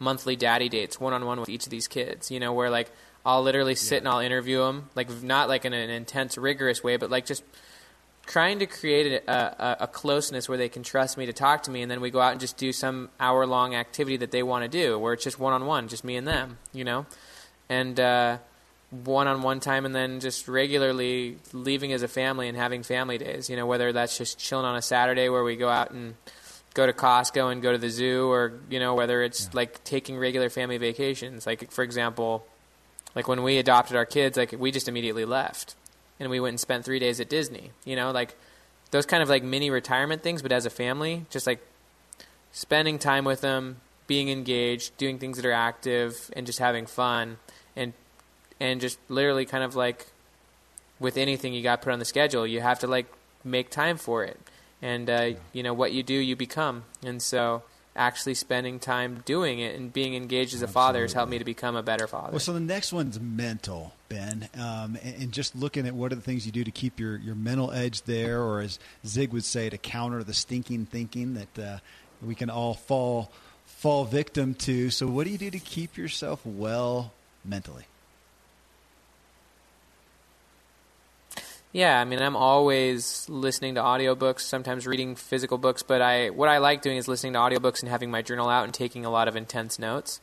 monthly 0.01 0.35
daddy 0.35 0.69
dates 0.69 0.99
one 0.99 1.13
on 1.13 1.25
one 1.25 1.39
with 1.39 1.49
each 1.49 1.67
of 1.67 1.71
these 1.71 1.87
kids, 1.87 2.31
you 2.31 2.41
know, 2.41 2.53
where 2.53 2.71
like 2.71 2.91
I'll 3.25 3.43
literally 3.43 3.75
sit 3.75 3.97
yeah. 3.97 3.99
and 3.99 4.09
I'll 4.09 4.21
interview 4.21 4.59
them, 4.59 4.91
like 4.97 5.23
not 5.23 5.49
like 5.49 5.65
in 5.65 5.73
an 5.73 5.91
intense, 5.91 6.37
rigorous 6.37 6.83
way, 6.83 6.97
but 6.97 7.11
like 7.11 7.27
just 7.27 7.45
trying 8.31 8.61
to 8.61 8.67
create 8.67 9.25
a, 9.27 9.33
a, 9.33 9.77
a, 9.81 9.87
closeness 9.89 10.49
where 10.49 10.57
they 10.57 10.69
can 10.69 10.85
trust 10.85 11.19
me 11.19 11.27
to 11.27 11.33
talk 11.33 11.65
to 11.65 11.71
me, 11.71 11.83
and 11.83 11.91
then 11.91 12.01
we 12.01 12.13
go 12.13 12.21
out 12.21 12.31
and 12.31 12.41
just 12.41 12.57
do 12.57 12.73
some 12.73 13.11
hour 13.19 13.45
long 13.45 13.75
activity 13.75 14.17
that 14.19 14.31
they 14.31 14.41
want 14.41 14.63
to 14.63 14.69
do, 14.69 14.97
where 14.97 15.13
it's 15.15 15.25
just 15.25 15.41
one 15.41 15.53
on 15.53 15.67
one, 15.67 15.89
just 15.89 16.05
me 16.05 16.15
and 16.15 16.29
them, 16.29 16.57
you 16.73 16.85
know, 16.85 17.07
and 17.69 17.99
one 18.91 19.27
on 19.27 19.43
one 19.43 19.59
time, 19.59 19.85
and 19.85 19.93
then 19.93 20.21
just 20.21 20.47
regularly 20.47 21.39
leaving 21.53 21.93
as 21.93 22.05
a 22.05 22.09
family 22.09 22.47
and 22.47 22.57
having 22.57 22.85
family 22.85 23.19
days, 23.19 23.51
you 23.51 23.57
know, 23.57 23.67
whether 23.67 23.93
that's 23.93 24.17
just 24.17 24.39
chilling 24.39 24.65
on 24.65 24.77
a 24.77 24.83
Saturday 24.83 25.29
where 25.29 25.43
we 25.43 25.57
go 25.57 25.69
out 25.69 25.91
and 25.91 26.15
go 26.75 26.87
to 26.87 26.93
Costco 26.93 27.51
and 27.51 27.61
go 27.61 27.73
to 27.73 27.79
the 27.79 27.91
zoo, 27.91 28.31
or 28.31 28.61
you 28.71 28.79
know, 28.79 28.95
whether 28.95 29.23
it's 29.25 29.47
yeah. 29.47 29.51
like 29.55 29.83
taking 29.83 30.17
regular 30.17 30.49
family 30.49 30.79
vacations, 30.79 31.49
like 31.49 31.73
for 31.73 31.83
example. 31.83 32.47
Like 33.13 33.27
when 33.27 33.43
we 33.43 33.59
adopted 33.59 33.97
our 33.97 34.07
kids, 34.07 34.37
like 34.37 34.55
we 34.57 34.71
just 34.71 34.87
immediately 34.87 35.25
left 35.25 35.75
and 36.21 36.31
we 36.31 36.39
went 36.39 36.53
and 36.53 36.61
spent 36.61 36.85
three 36.85 36.99
days 36.99 37.19
at 37.19 37.29
Disney. 37.29 37.71
You 37.85 37.97
know, 37.97 38.13
like 38.13 38.37
those 38.91 39.07
kind 39.07 39.23
of 39.23 39.29
like 39.29 39.43
mini 39.43 39.71
retirement 39.71 40.23
things, 40.23 40.43
but 40.43 40.53
as 40.53 40.67
a 40.67 40.71
family, 40.71 41.25
just 41.31 41.47
like 41.47 41.61
spending 42.53 42.99
time 42.99 43.25
with 43.25 43.41
them, 43.41 43.79
being 44.07 44.29
engaged, 44.29 44.97
doing 44.99 45.19
things 45.19 45.37
that 45.37 45.47
are 45.47 45.53
active, 45.53 46.31
and 46.37 46.47
just 46.47 46.59
having 46.59 46.87
fun, 46.87 47.39
and 47.75 47.95
and 48.61 48.81
just 48.81 48.99
literally 49.09 49.47
kind 49.47 49.65
of 49.65 49.75
like 49.75 50.07
with 51.01 51.17
anything 51.17 51.55
you 51.55 51.63
got 51.63 51.81
put 51.81 51.93
on 51.93 51.99
the 51.99 52.05
schedule, 52.05 52.47
you 52.47 52.61
have 52.61 52.79
to 52.81 52.87
like 52.87 53.07
make 53.43 53.71
time 53.71 53.97
for 53.97 54.23
it, 54.23 54.39
and 54.83 55.09
uh, 55.09 55.23
yeah. 55.23 55.37
you 55.53 55.63
know 55.63 55.73
what 55.73 55.93
you 55.93 56.03
do, 56.03 56.15
you 56.15 56.37
become, 56.37 56.85
and 57.05 57.23
so 57.23 57.63
actually 57.97 58.35
spending 58.35 58.79
time 58.79 59.23
doing 59.25 59.59
it 59.59 59.75
and 59.75 59.93
being 59.93 60.15
engaged 60.15 60.55
as 60.55 60.63
a 60.63 60.69
father 60.69 61.03
has 61.03 61.13
helped 61.13 61.31
me 61.31 61.39
to 61.39 61.45
become 61.45 61.77
a 61.77 61.83
better 61.83 62.07
father. 62.07 62.31
Well, 62.31 62.41
so 62.41 62.53
the 62.53 62.61
next 62.61 62.93
one's 62.93 63.19
mental, 63.19 63.93
Ben, 64.09 64.49
um, 64.55 64.97
and, 65.03 65.23
and, 65.23 65.33
just 65.33 65.57
looking 65.57 65.87
at 65.87 65.95
what 65.95 66.13
are 66.13 66.15
the 66.15 66.21
things 66.21 66.47
you 66.47 66.53
do 66.53 66.65
to 66.65 66.71
keep 66.71 67.01
your, 67.01 67.17
your 67.17 67.35
mental 67.35 67.73
edge 67.73 68.03
there, 68.03 68.43
or 68.43 68.61
as 68.61 68.79
Zig 69.05 69.33
would 69.33 69.45
say, 69.45 69.69
to 69.69 69.79
counter 69.79 70.23
the 70.23 70.35
stinking 70.35 70.87
thinking 70.87 71.35
that 71.35 71.59
uh, 71.59 71.79
we 72.23 72.35
can 72.35 72.49
all 72.49 72.75
fall 72.75 73.31
fall 73.67 74.05
victim 74.05 74.55
to. 74.55 74.91
So, 74.91 75.07
what 75.07 75.25
do 75.25 75.31
you 75.31 75.39
do 75.39 75.51
to 75.51 75.59
keep 75.59 75.97
yourself 75.97 76.41
well 76.45 77.13
mentally? 77.45 77.85
Yeah, 81.73 82.01
I 82.01 82.05
mean, 82.05 82.21
I'm 82.21 82.35
always 82.35 83.29
listening 83.29 83.77
to 83.77 83.81
audiobooks, 83.81 84.41
sometimes 84.41 84.89
reading 84.89 85.15
physical 85.15 85.57
books, 85.57 85.85
but 85.85 86.03
I 86.03 86.31
what 86.31 86.49
I 86.49 86.59
like 86.59 86.83
doing 86.83 86.97
is 86.97 87.07
listening 87.07 87.35
to 87.35 87.39
audiobooks 87.39 87.81
and 87.81 87.89
having 87.89 88.11
my 88.11 88.23
journal 88.23 88.49
out 88.49 88.65
and 88.65 88.75
taking 88.75 89.05
a 89.05 89.11
lot 89.11 89.29
of 89.29 89.37
intense 89.37 89.79
notes. 89.79 90.21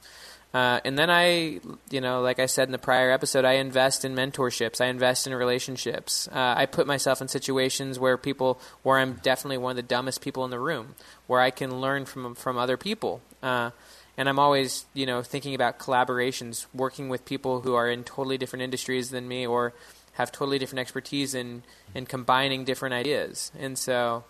Uh, 0.53 0.79
and 0.83 0.97
then 0.97 1.09
I, 1.09 1.59
you 1.89 2.01
know, 2.01 2.21
like 2.21 2.39
I 2.39 2.47
said 2.47 2.67
in 2.67 2.71
the 2.71 2.77
prior 2.77 3.11
episode, 3.11 3.45
I 3.45 3.53
invest 3.53 4.03
in 4.03 4.15
mentorships. 4.15 4.81
I 4.81 4.87
invest 4.87 5.27
in 5.27 5.33
relationships. 5.35 6.27
Uh, 6.29 6.53
I 6.57 6.65
put 6.65 6.87
myself 6.87 7.21
in 7.21 7.27
situations 7.27 7.99
where 7.99 8.17
people, 8.17 8.59
where 8.83 8.97
I'm 8.97 9.13
definitely 9.23 9.57
one 9.57 9.71
of 9.71 9.75
the 9.75 9.83
dumbest 9.83 10.21
people 10.21 10.43
in 10.45 10.51
the 10.51 10.59
room, 10.59 10.95
where 11.27 11.39
I 11.39 11.51
can 11.51 11.79
learn 11.79 12.05
from 12.05 12.35
from 12.35 12.57
other 12.57 12.75
people. 12.75 13.21
Uh, 13.41 13.71
and 14.17 14.27
I'm 14.27 14.39
always, 14.39 14.85
you 14.93 15.05
know, 15.05 15.21
thinking 15.21 15.53
about 15.53 15.77
collaborations, 15.77 16.65
working 16.73 17.07
with 17.07 17.23
people 17.23 17.61
who 17.61 17.75
are 17.75 17.89
in 17.89 18.03
totally 18.03 18.37
different 18.37 18.63
industries 18.63 19.11
than 19.11 19.27
me, 19.27 19.45
or 19.45 19.73
have 20.13 20.31
totally 20.31 20.57
different 20.57 20.79
expertise 20.79 21.35
in 21.35 21.63
in 21.93 22.05
combining 22.05 22.65
different 22.65 22.93
ideas. 22.93 23.51
And 23.57 23.77
so, 23.77 24.23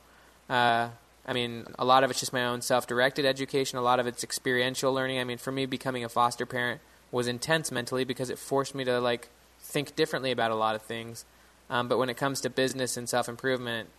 uh, 0.50 0.90
I 1.26 1.34
mean, 1.34 1.66
a 1.80 1.86
lot 1.86 2.04
of 2.04 2.12
it's 2.12 2.20
just 2.20 2.34
my 2.34 2.46
own 2.46 2.62
self-directed 2.62 3.26
education. 3.26 3.78
A 3.78 3.82
lot 3.82 4.00
of 4.00 4.08
it's 4.08 4.24
experiential 4.24 4.94
learning. 4.94 5.20
I 5.20 5.24
mean, 5.24 5.38
for 5.38 5.52
me, 5.52 5.66
becoming 5.66 6.04
a 6.04 6.10
foster 6.10 6.46
parent 6.46 6.82
was 7.12 7.28
intense 7.28 7.72
mentally 7.72 8.04
because 8.04 8.30
it 8.30 8.38
forced 8.38 8.76
me 8.76 8.84
to 8.84 9.00
like 9.00 9.30
think 9.60 9.96
differently 9.96 10.32
about 10.32 10.52
a 10.52 10.56
lot 10.56 10.76
of 10.76 10.82
things. 10.82 11.26
Um, 11.70 11.88
but 11.88 11.98
when 11.98 12.10
it 12.10 12.18
comes 12.18 12.42
to 12.42 12.50
business 12.50 12.96
and 12.98 13.10
self-improvement, 13.10 13.90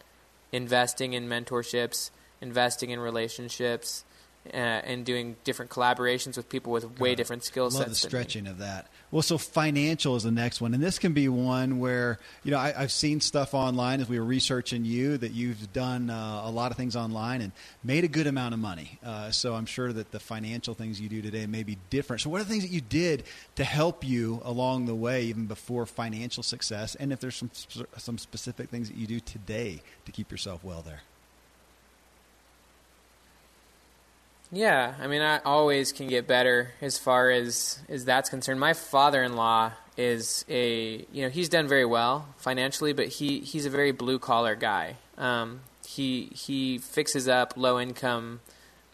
investing 0.52 1.12
in 1.12 1.28
mentorships, 1.28 2.10
investing 2.40 2.90
in 2.90 3.00
relationships, 3.00 4.04
uh, 4.52 4.56
and 4.56 5.04
doing 5.04 5.36
different 5.44 5.70
collaborations 5.70 6.36
with 6.36 6.48
people 6.48 6.72
with 6.72 6.98
way 6.98 7.14
different 7.14 7.44
skill 7.44 7.70
sets. 7.70 7.80
Love 7.80 7.88
the 7.88 7.94
stretching 7.94 8.46
of 8.46 8.58
that. 8.58 8.86
Well, 9.10 9.22
so 9.22 9.38
financial 9.38 10.16
is 10.16 10.22
the 10.22 10.30
next 10.30 10.60
one, 10.60 10.74
and 10.74 10.82
this 10.82 10.98
can 10.98 11.12
be 11.12 11.28
one 11.28 11.78
where 11.78 12.18
you 12.44 12.50
know 12.50 12.58
I, 12.58 12.72
have 12.72 12.92
seen 12.92 13.20
stuff 13.20 13.54
online 13.54 14.00
as 14.00 14.08
we 14.08 14.18
were 14.18 14.24
researching 14.24 14.84
you 14.84 15.16
that 15.18 15.32
you've 15.32 15.72
done 15.72 16.10
uh, 16.10 16.42
a 16.44 16.50
lot 16.50 16.70
of 16.70 16.76
things 16.76 16.94
online 16.94 17.40
and 17.40 17.52
made 17.82 18.04
a 18.04 18.08
good 18.08 18.26
amount 18.26 18.54
of 18.54 18.60
money. 18.60 18.98
Uh, 19.04 19.30
so 19.30 19.54
I'm 19.54 19.66
sure 19.66 19.92
that 19.92 20.10
the 20.10 20.20
financial 20.20 20.74
things 20.74 21.00
you 21.00 21.08
do 21.08 21.22
today 21.22 21.46
may 21.46 21.62
be 21.62 21.78
different. 21.90 22.22
So 22.22 22.30
what 22.30 22.40
are 22.40 22.44
the 22.44 22.50
things 22.50 22.64
that 22.64 22.72
you 22.72 22.82
did 22.82 23.24
to 23.56 23.64
help 23.64 24.04
you 24.04 24.42
along 24.44 24.86
the 24.86 24.94
way, 24.94 25.24
even 25.24 25.46
before 25.46 25.86
financial 25.86 26.42
success? 26.42 26.94
And 26.94 27.12
if 27.12 27.20
there's 27.20 27.36
some 27.36 27.50
some 27.96 28.18
specific 28.18 28.68
things 28.68 28.88
that 28.88 28.96
you 28.96 29.06
do 29.06 29.20
today 29.20 29.82
to 30.04 30.12
keep 30.12 30.30
yourself 30.30 30.62
well 30.64 30.82
there. 30.82 31.02
Yeah, 34.50 34.94
I 34.98 35.06
mean, 35.06 35.20
I 35.20 35.40
always 35.44 35.92
can 35.92 36.08
get 36.08 36.26
better 36.26 36.72
as 36.80 36.98
far 36.98 37.30
as 37.30 37.80
as 37.88 38.04
that's 38.04 38.30
concerned. 38.30 38.58
My 38.60 38.72
father-in-law 38.72 39.72
is 39.96 40.44
a 40.48 41.04
you 41.12 41.22
know 41.22 41.28
he's 41.28 41.50
done 41.50 41.68
very 41.68 41.84
well 41.84 42.26
financially, 42.38 42.92
but 42.94 43.08
he 43.08 43.40
he's 43.40 43.66
a 43.66 43.70
very 43.70 43.92
blue 43.92 44.18
collar 44.18 44.54
guy. 44.54 44.96
Um, 45.18 45.60
he 45.86 46.30
he 46.34 46.78
fixes 46.78 47.28
up 47.28 47.54
low 47.56 47.78
income 47.78 48.40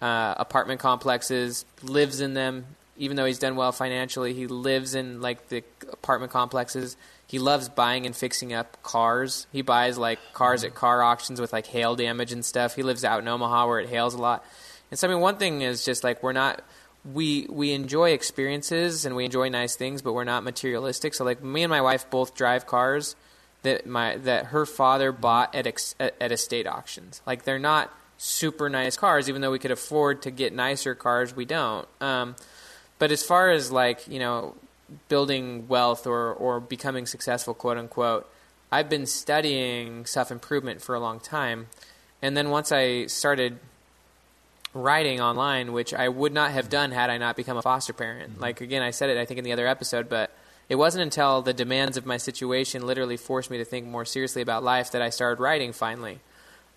uh, 0.02 0.34
apartment 0.36 0.80
complexes, 0.80 1.64
lives 1.82 2.20
in 2.20 2.34
them. 2.34 2.66
Even 2.96 3.16
though 3.16 3.24
he's 3.24 3.40
done 3.40 3.56
well 3.56 3.72
financially, 3.72 4.34
he 4.34 4.46
lives 4.46 4.94
in 4.94 5.20
like 5.20 5.48
the 5.48 5.62
apartment 5.92 6.32
complexes. 6.32 6.96
He 7.26 7.38
loves 7.38 7.68
buying 7.68 8.06
and 8.06 8.14
fixing 8.14 8.52
up 8.52 8.80
cars. 8.82 9.46
He 9.52 9.62
buys 9.62 9.98
like 9.98 10.18
cars 10.32 10.62
at 10.62 10.74
car 10.74 11.02
auctions 11.02 11.40
with 11.40 11.52
like 11.52 11.66
hail 11.66 11.96
damage 11.96 12.32
and 12.32 12.44
stuff. 12.44 12.76
He 12.76 12.82
lives 12.82 13.04
out 13.04 13.20
in 13.20 13.28
Omaha 13.28 13.66
where 13.66 13.80
it 13.80 13.88
hails 13.88 14.14
a 14.14 14.18
lot 14.18 14.44
and 14.94 14.98
so 15.00 15.08
I 15.08 15.10
mean, 15.10 15.18
one 15.18 15.38
thing 15.38 15.62
is 15.62 15.84
just 15.84 16.04
like 16.04 16.22
we're 16.22 16.32
not 16.32 16.62
we 17.04 17.48
we 17.50 17.72
enjoy 17.72 18.10
experiences 18.10 19.04
and 19.04 19.16
we 19.16 19.24
enjoy 19.24 19.48
nice 19.48 19.74
things, 19.74 20.02
but 20.02 20.12
we're 20.12 20.22
not 20.22 20.44
materialistic. 20.44 21.14
So 21.14 21.24
like 21.24 21.42
me 21.42 21.64
and 21.64 21.68
my 21.68 21.80
wife 21.80 22.08
both 22.10 22.36
drive 22.36 22.64
cars 22.64 23.16
that 23.62 23.86
my 23.86 24.18
that 24.18 24.46
her 24.46 24.64
father 24.64 25.10
bought 25.10 25.52
at 25.52 25.66
ex, 25.66 25.96
at, 25.98 26.14
at 26.20 26.30
estate 26.30 26.68
auctions. 26.68 27.22
Like 27.26 27.42
they're 27.42 27.58
not 27.58 27.92
super 28.18 28.70
nice 28.70 28.96
cars, 28.96 29.28
even 29.28 29.42
though 29.42 29.50
we 29.50 29.58
could 29.58 29.72
afford 29.72 30.22
to 30.22 30.30
get 30.30 30.52
nicer 30.52 30.94
cars. 30.94 31.34
We 31.34 31.44
don't. 31.44 31.88
Um, 32.00 32.36
but 33.00 33.10
as 33.10 33.24
far 33.24 33.50
as 33.50 33.72
like 33.72 34.06
you 34.06 34.20
know, 34.20 34.54
building 35.08 35.66
wealth 35.66 36.06
or 36.06 36.32
or 36.32 36.60
becoming 36.60 37.06
successful, 37.06 37.52
quote 37.52 37.78
unquote, 37.78 38.30
I've 38.70 38.88
been 38.88 39.06
studying 39.06 40.06
self 40.06 40.30
improvement 40.30 40.82
for 40.82 40.94
a 40.94 41.00
long 41.00 41.18
time, 41.18 41.66
and 42.22 42.36
then 42.36 42.50
once 42.50 42.70
I 42.70 43.06
started 43.06 43.58
writing 44.74 45.20
online, 45.20 45.72
which 45.72 45.94
I 45.94 46.08
would 46.08 46.32
not 46.32 46.50
have 46.50 46.68
done 46.68 46.90
had 46.90 47.08
I 47.08 47.16
not 47.16 47.36
become 47.36 47.56
a 47.56 47.62
foster 47.62 47.92
parent. 47.92 48.32
Mm-hmm. 48.32 48.42
Like 48.42 48.60
again, 48.60 48.82
I 48.82 48.90
said 48.90 49.08
it 49.08 49.16
I 49.16 49.24
think 49.24 49.38
in 49.38 49.44
the 49.44 49.52
other 49.52 49.66
episode, 49.66 50.08
but 50.08 50.36
it 50.68 50.74
wasn't 50.76 51.02
until 51.02 51.42
the 51.42 51.52
demands 51.52 51.96
of 51.96 52.06
my 52.06 52.16
situation 52.16 52.86
literally 52.86 53.16
forced 53.16 53.50
me 53.50 53.58
to 53.58 53.64
think 53.64 53.86
more 53.86 54.04
seriously 54.04 54.42
about 54.42 54.64
life 54.64 54.92
that 54.92 55.02
I 55.02 55.10
started 55.10 55.40
writing 55.40 55.72
finally. 55.72 56.20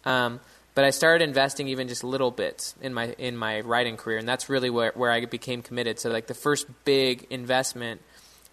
Um, 0.05 0.39
but 0.75 0.83
I 0.85 0.91
started 0.91 1.27
investing 1.27 1.69
even 1.69 1.87
just 1.87 2.03
little 2.03 2.29
bits 2.29 2.75
in 2.81 2.93
my 2.93 3.15
in 3.17 3.35
my 3.35 3.61
writing 3.61 3.97
career, 3.97 4.19
and 4.19 4.27
that's 4.27 4.47
really 4.47 4.69
where 4.69 4.91
where 4.93 5.11
I 5.11 5.25
became 5.25 5.63
committed. 5.63 5.99
So 5.99 6.11
like 6.11 6.27
the 6.27 6.35
first 6.35 6.67
big 6.85 7.25
investment. 7.29 8.01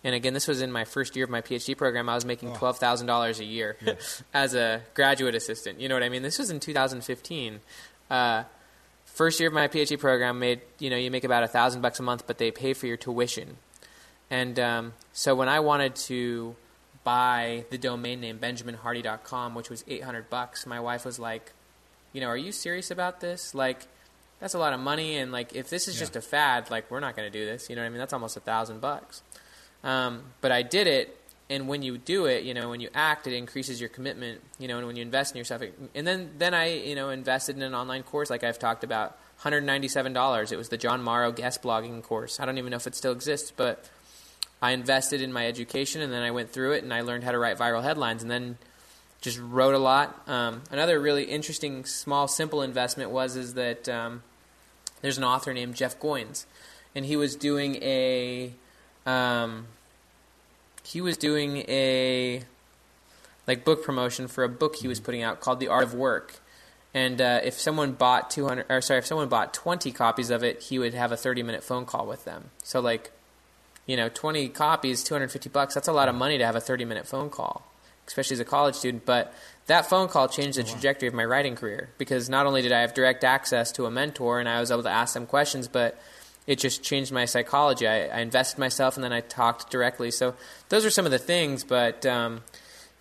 And 0.02 0.14
again, 0.14 0.34
this 0.34 0.46
was 0.46 0.60
in 0.60 0.70
my 0.70 0.84
first 0.84 1.16
year 1.16 1.24
of 1.24 1.30
my 1.30 1.40
PhD 1.40 1.76
program. 1.76 2.10
I 2.10 2.14
was 2.14 2.24
making 2.24 2.50
oh. 2.50 2.54
twelve 2.54 2.78
thousand 2.78 3.08
dollars 3.08 3.40
a 3.40 3.44
year 3.44 3.76
yes. 3.84 4.22
as 4.32 4.54
a 4.54 4.82
graduate 4.94 5.34
assistant. 5.34 5.80
You 5.80 5.88
know 5.88 5.96
what 5.96 6.02
I 6.02 6.08
mean? 6.08 6.22
This 6.22 6.38
was 6.38 6.50
in 6.50 6.60
2015. 6.60 7.60
Uh, 8.10 8.44
first 9.14 9.40
year 9.40 9.48
of 9.48 9.54
my 9.54 9.68
PhD 9.68 9.98
program 9.98 10.38
made 10.38 10.60
you 10.78 10.90
know 10.90 10.96
you 10.96 11.10
make 11.10 11.24
about 11.24 11.42
a 11.42 11.48
thousand 11.48 11.80
bucks 11.80 11.98
a 11.98 12.02
month, 12.02 12.26
but 12.26 12.36
they 12.36 12.50
pay 12.50 12.74
for 12.74 12.86
your 12.86 12.98
tuition. 12.98 13.56
And 14.30 14.58
um, 14.58 14.92
so 15.12 15.34
when 15.34 15.48
I 15.48 15.60
wanted 15.60 15.94
to 15.96 16.56
buy 17.04 17.64
the 17.70 17.78
domain 17.78 18.20
name 18.20 18.38
benjaminhardy.com, 18.38 19.54
which 19.54 19.70
was 19.70 19.84
800 19.86 20.30
bucks, 20.30 20.66
my 20.66 20.80
wife 20.80 21.04
was 21.04 21.18
like, 21.18 21.52
you 22.12 22.20
know, 22.20 22.28
are 22.28 22.36
you 22.36 22.50
serious 22.50 22.90
about 22.90 23.20
this? 23.20 23.54
Like, 23.54 23.86
that's 24.40 24.54
a 24.54 24.58
lot 24.58 24.72
of 24.72 24.80
money, 24.80 25.16
and 25.16 25.32
like 25.32 25.54
if 25.54 25.70
this 25.70 25.88
is 25.88 25.96
yeah. 25.96 26.00
just 26.00 26.16
a 26.16 26.20
fad, 26.20 26.70
like 26.70 26.90
we're 26.90 27.00
not 27.00 27.16
going 27.16 27.30
to 27.30 27.38
do 27.38 27.44
this. 27.44 27.70
You 27.70 27.76
know 27.76 27.82
what 27.82 27.86
I 27.86 27.90
mean? 27.90 27.98
That's 27.98 28.12
almost 28.12 28.36
a 28.36 28.40
thousand 28.40 28.80
bucks. 28.80 29.22
Um, 29.82 30.22
but 30.40 30.50
I 30.50 30.62
did 30.62 30.86
it, 30.86 31.16
and 31.50 31.68
when 31.68 31.82
you 31.82 31.98
do 31.98 32.26
it, 32.26 32.44
you 32.44 32.54
know, 32.54 32.70
when 32.70 32.80
you 32.80 32.88
act, 32.94 33.26
it 33.26 33.34
increases 33.34 33.80
your 33.80 33.90
commitment, 33.90 34.40
you 34.58 34.66
know, 34.66 34.78
and 34.78 34.86
when 34.86 34.96
you 34.96 35.02
invest 35.02 35.34
in 35.34 35.38
yourself, 35.38 35.62
it, 35.62 35.78
and 35.94 36.06
then 36.06 36.30
then 36.38 36.54
I, 36.54 36.74
you 36.74 36.94
know, 36.94 37.10
invested 37.10 37.56
in 37.56 37.62
an 37.62 37.74
online 37.74 38.02
course 38.02 38.30
like 38.30 38.42
I've 38.42 38.58
talked 38.58 38.84
about, 38.84 39.18
$197. 39.42 40.52
It 40.52 40.56
was 40.56 40.68
the 40.68 40.76
Jon 40.76 41.02
Morrow 41.02 41.32
guest 41.32 41.62
blogging 41.62 42.02
course. 42.02 42.40
I 42.40 42.46
don't 42.46 42.58
even 42.58 42.70
know 42.70 42.76
if 42.76 42.86
it 42.86 42.94
still 42.94 43.12
exists, 43.12 43.52
but 43.54 43.84
I 44.62 44.70
invested 44.70 45.20
in 45.20 45.32
my 45.32 45.46
education, 45.46 46.00
and 46.00 46.12
then 46.12 46.22
I 46.22 46.30
went 46.30 46.50
through 46.50 46.72
it, 46.72 46.82
and 46.82 46.94
I 46.94 47.02
learned 47.02 47.24
how 47.24 47.32
to 47.32 47.38
write 47.38 47.58
viral 47.58 47.82
headlines, 47.82 48.22
and 48.22 48.30
then 48.30 48.56
just 49.20 49.38
wrote 49.38 49.74
a 49.74 49.78
lot. 49.78 50.26
Um, 50.28 50.62
another 50.70 50.98
really 50.98 51.24
interesting, 51.24 51.84
small, 51.84 52.28
simple 52.28 52.62
investment 52.62 53.10
was 53.10 53.36
is 53.36 53.54
that 53.54 53.88
um, 53.88 54.22
there's 55.02 55.18
an 55.18 55.24
author 55.24 55.52
named 55.52 55.74
Jeff 55.74 56.00
Goins, 56.00 56.46
and 56.94 57.04
he 57.04 57.16
was 57.16 57.36
doing 57.36 57.76
a 57.76 58.52
um, 59.04 59.66
he 60.84 61.00
was 61.00 61.16
doing 61.16 61.58
a 61.68 62.42
like 63.46 63.64
book 63.64 63.84
promotion 63.84 64.28
for 64.28 64.44
a 64.44 64.48
book 64.48 64.76
he 64.76 64.88
was 64.88 65.00
putting 65.00 65.22
out 65.22 65.40
called 65.40 65.60
The 65.60 65.68
Art 65.68 65.84
of 65.84 65.94
Work. 65.94 66.40
And 66.92 67.20
uh, 67.20 67.40
if 67.42 67.54
someone 67.54 67.92
bought 67.92 68.30
200 68.30 68.66
or 68.68 68.80
sorry, 68.80 68.98
if 68.98 69.06
someone 69.06 69.28
bought 69.28 69.52
20 69.52 69.90
copies 69.92 70.30
of 70.30 70.44
it, 70.44 70.62
he 70.62 70.78
would 70.78 70.94
have 70.94 71.10
a 71.10 71.16
30-minute 71.16 71.64
phone 71.64 71.86
call 71.86 72.06
with 72.06 72.24
them. 72.24 72.50
So 72.62 72.80
like, 72.80 73.10
you 73.86 73.96
know, 73.96 74.08
20 74.08 74.48
copies, 74.50 75.02
250 75.02 75.48
bucks, 75.48 75.74
that's 75.74 75.88
a 75.88 75.92
lot 75.92 76.08
of 76.08 76.14
money 76.14 76.38
to 76.38 76.46
have 76.46 76.54
a 76.54 76.60
30-minute 76.60 77.06
phone 77.06 77.30
call, 77.30 77.66
especially 78.06 78.34
as 78.34 78.40
a 78.40 78.44
college 78.44 78.76
student, 78.76 79.04
but 79.04 79.34
that 79.66 79.86
phone 79.86 80.08
call 80.08 80.28
changed 80.28 80.58
the 80.58 80.62
oh, 80.62 80.66
trajectory 80.66 81.08
of 81.08 81.14
my 81.14 81.24
writing 81.24 81.56
career 81.56 81.90
because 81.98 82.28
not 82.28 82.46
only 82.46 82.62
did 82.62 82.70
I 82.70 82.82
have 82.82 82.94
direct 82.94 83.24
access 83.24 83.72
to 83.72 83.86
a 83.86 83.90
mentor 83.90 84.38
and 84.38 84.48
I 84.48 84.60
was 84.60 84.70
able 84.70 84.82
to 84.84 84.90
ask 84.90 85.14
them 85.14 85.26
questions, 85.26 85.68
but 85.68 85.98
it 86.46 86.58
just 86.58 86.82
changed 86.82 87.12
my 87.12 87.24
psychology. 87.24 87.86
I, 87.86 88.06
I, 88.06 88.20
invested 88.20 88.58
myself 88.58 88.96
and 88.96 89.04
then 89.04 89.12
I 89.12 89.20
talked 89.20 89.70
directly. 89.70 90.10
So 90.10 90.34
those 90.68 90.84
are 90.84 90.90
some 90.90 91.06
of 91.06 91.10
the 91.10 91.18
things, 91.18 91.64
but 91.64 92.04
um, 92.04 92.42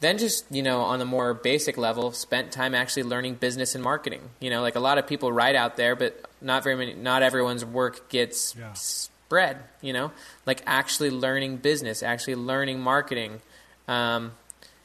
then 0.04 0.18
just 0.18 0.46
you 0.52 0.62
know 0.62 0.82
on 0.82 1.00
the 1.00 1.06
more 1.06 1.34
basic 1.34 1.78
level 1.78 2.12
spent 2.12 2.52
time 2.52 2.76
actually 2.76 3.04
learning 3.04 3.36
business 3.36 3.74
and 3.74 3.84
marketing 3.84 4.22
you 4.42 4.50
know 4.50 4.62
like 4.62 4.76
a 4.76 4.80
lot 4.80 4.98
of 4.98 5.08
people 5.08 5.32
write 5.32 5.56
out 5.56 5.78
there 5.78 5.96
but 5.96 6.30
not 6.42 6.62
very 6.62 6.76
many 6.76 6.94
not 6.94 7.24
everyone's 7.24 7.64
work 7.64 8.10
gets 8.10 8.54
yeah. 8.60 8.74
spread 8.74 9.58
you 9.82 9.94
know 9.94 10.12
like 10.46 10.62
actually 10.68 11.10
learning 11.10 11.56
business 11.56 12.04
actually 12.04 12.36
learning 12.36 12.82
marketing 12.82 13.42
um, 13.88 14.34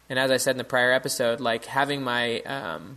and 0.09 0.21
as 0.21 0.31
i 0.31 0.37
said 0.37 0.53
in 0.53 0.59
the 0.59 0.65
prior 0.65 0.93
episode 0.93 1.41
like 1.41 1.65
having 1.65 2.01
my 2.01 2.41
um, 2.43 2.97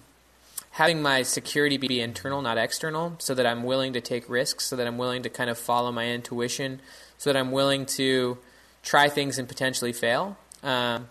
having 0.72 1.02
my 1.02 1.22
security 1.22 1.78
be 1.78 2.00
internal 2.00 2.42
not 2.42 2.58
external 2.58 3.16
so 3.20 3.34
that 3.34 3.46
i'm 3.46 3.64
willing 3.64 3.94
to 3.94 4.02
take 4.02 4.30
risks 4.30 4.66
so 4.66 4.76
that 4.76 4.88
i'm 4.88 4.98
willing 4.98 5.24
to 5.24 5.30
kind 5.30 5.50
of 5.50 5.58
follow 5.58 5.92
my 5.92 6.08
intuition 6.08 6.80
so 7.18 7.32
that 7.32 7.38
i'm 7.38 7.52
willing 7.52 7.86
to 7.86 8.38
try 8.84 9.10
things 9.10 9.38
and 9.38 9.48
potentially 9.48 9.94
fail. 9.94 10.38
Um, 10.64 11.10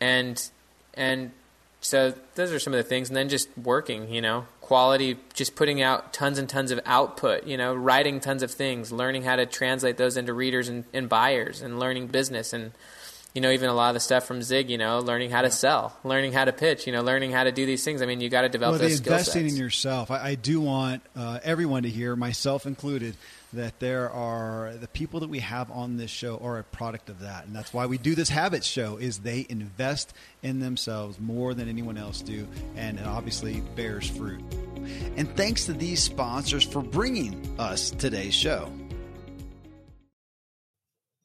and 0.00 0.50
and 0.94 1.32
so 1.80 2.14
those 2.34 2.52
are 2.52 2.58
some 2.58 2.72
of 2.72 2.78
the 2.78 2.88
things. 2.88 3.08
And 3.08 3.16
then 3.16 3.28
just 3.28 3.48
working 3.56 4.12
you 4.12 4.20
know 4.20 4.46
quality 4.60 5.18
just 5.34 5.54
putting 5.56 5.82
out 5.82 6.12
tons 6.12 6.38
and 6.38 6.48
tons 6.48 6.70
of 6.70 6.80
output 6.86 7.46
you 7.46 7.56
know 7.56 7.74
writing 7.74 8.20
tons 8.20 8.42
of 8.42 8.50
things 8.50 8.92
learning 8.92 9.22
how 9.22 9.36
to 9.36 9.44
translate 9.44 9.96
those 9.96 10.16
into 10.16 10.32
readers 10.32 10.68
and, 10.68 10.84
and 10.94 11.08
buyers 11.08 11.60
and 11.60 11.78
learning 11.78 12.06
business 12.06 12.52
and 12.52 12.72
you 13.34 13.40
know 13.40 13.50
even 13.50 13.68
a 13.68 13.74
lot 13.74 13.88
of 13.88 13.94
the 13.94 14.00
stuff 14.00 14.24
from 14.24 14.42
zig 14.42 14.70
you 14.70 14.78
know 14.78 14.98
learning 15.00 15.30
how 15.30 15.42
to 15.42 15.50
sell 15.50 15.96
learning 16.04 16.32
how 16.32 16.44
to 16.44 16.52
pitch 16.52 16.86
you 16.86 16.92
know 16.92 17.02
learning 17.02 17.30
how 17.30 17.44
to 17.44 17.52
do 17.52 17.66
these 17.66 17.84
things. 17.84 18.02
I 18.02 18.06
mean 18.06 18.20
you 18.20 18.28
got 18.28 18.42
to 18.42 18.48
develop 18.48 18.80
well, 18.80 18.88
those 18.88 18.98
skill 18.98 19.14
investing 19.14 19.48
in 19.48 19.56
yourself. 19.56 20.10
I, 20.10 20.30
I 20.30 20.34
do 20.34 20.60
want 20.60 21.02
uh, 21.16 21.38
everyone 21.42 21.82
to 21.84 21.90
hear 21.90 22.16
myself 22.16 22.66
included 22.66 23.16
that 23.52 23.78
there 23.80 24.10
are 24.10 24.72
the 24.80 24.88
people 24.88 25.20
that 25.20 25.28
we 25.28 25.40
have 25.40 25.70
on 25.70 25.96
this 25.96 26.10
show 26.10 26.38
are 26.38 26.58
a 26.58 26.64
product 26.64 27.10
of 27.10 27.20
that. 27.20 27.46
And 27.46 27.54
that's 27.54 27.72
why 27.72 27.86
we 27.86 27.98
do 27.98 28.14
this 28.14 28.28
habits 28.28 28.66
show 28.66 28.96
is 28.96 29.18
they 29.18 29.46
invest 29.48 30.14
in 30.42 30.60
themselves 30.60 31.20
more 31.20 31.52
than 31.52 31.68
anyone 31.68 31.98
else 31.98 32.22
do 32.22 32.48
and 32.76 32.98
it 32.98 33.06
obviously 33.06 33.60
bears 33.76 34.08
fruit. 34.08 34.42
And 35.16 35.34
thanks 35.36 35.66
to 35.66 35.74
these 35.74 36.02
sponsors 36.02 36.64
for 36.64 36.82
bringing 36.82 37.54
us 37.58 37.90
today's 37.90 38.34
show 38.34 38.72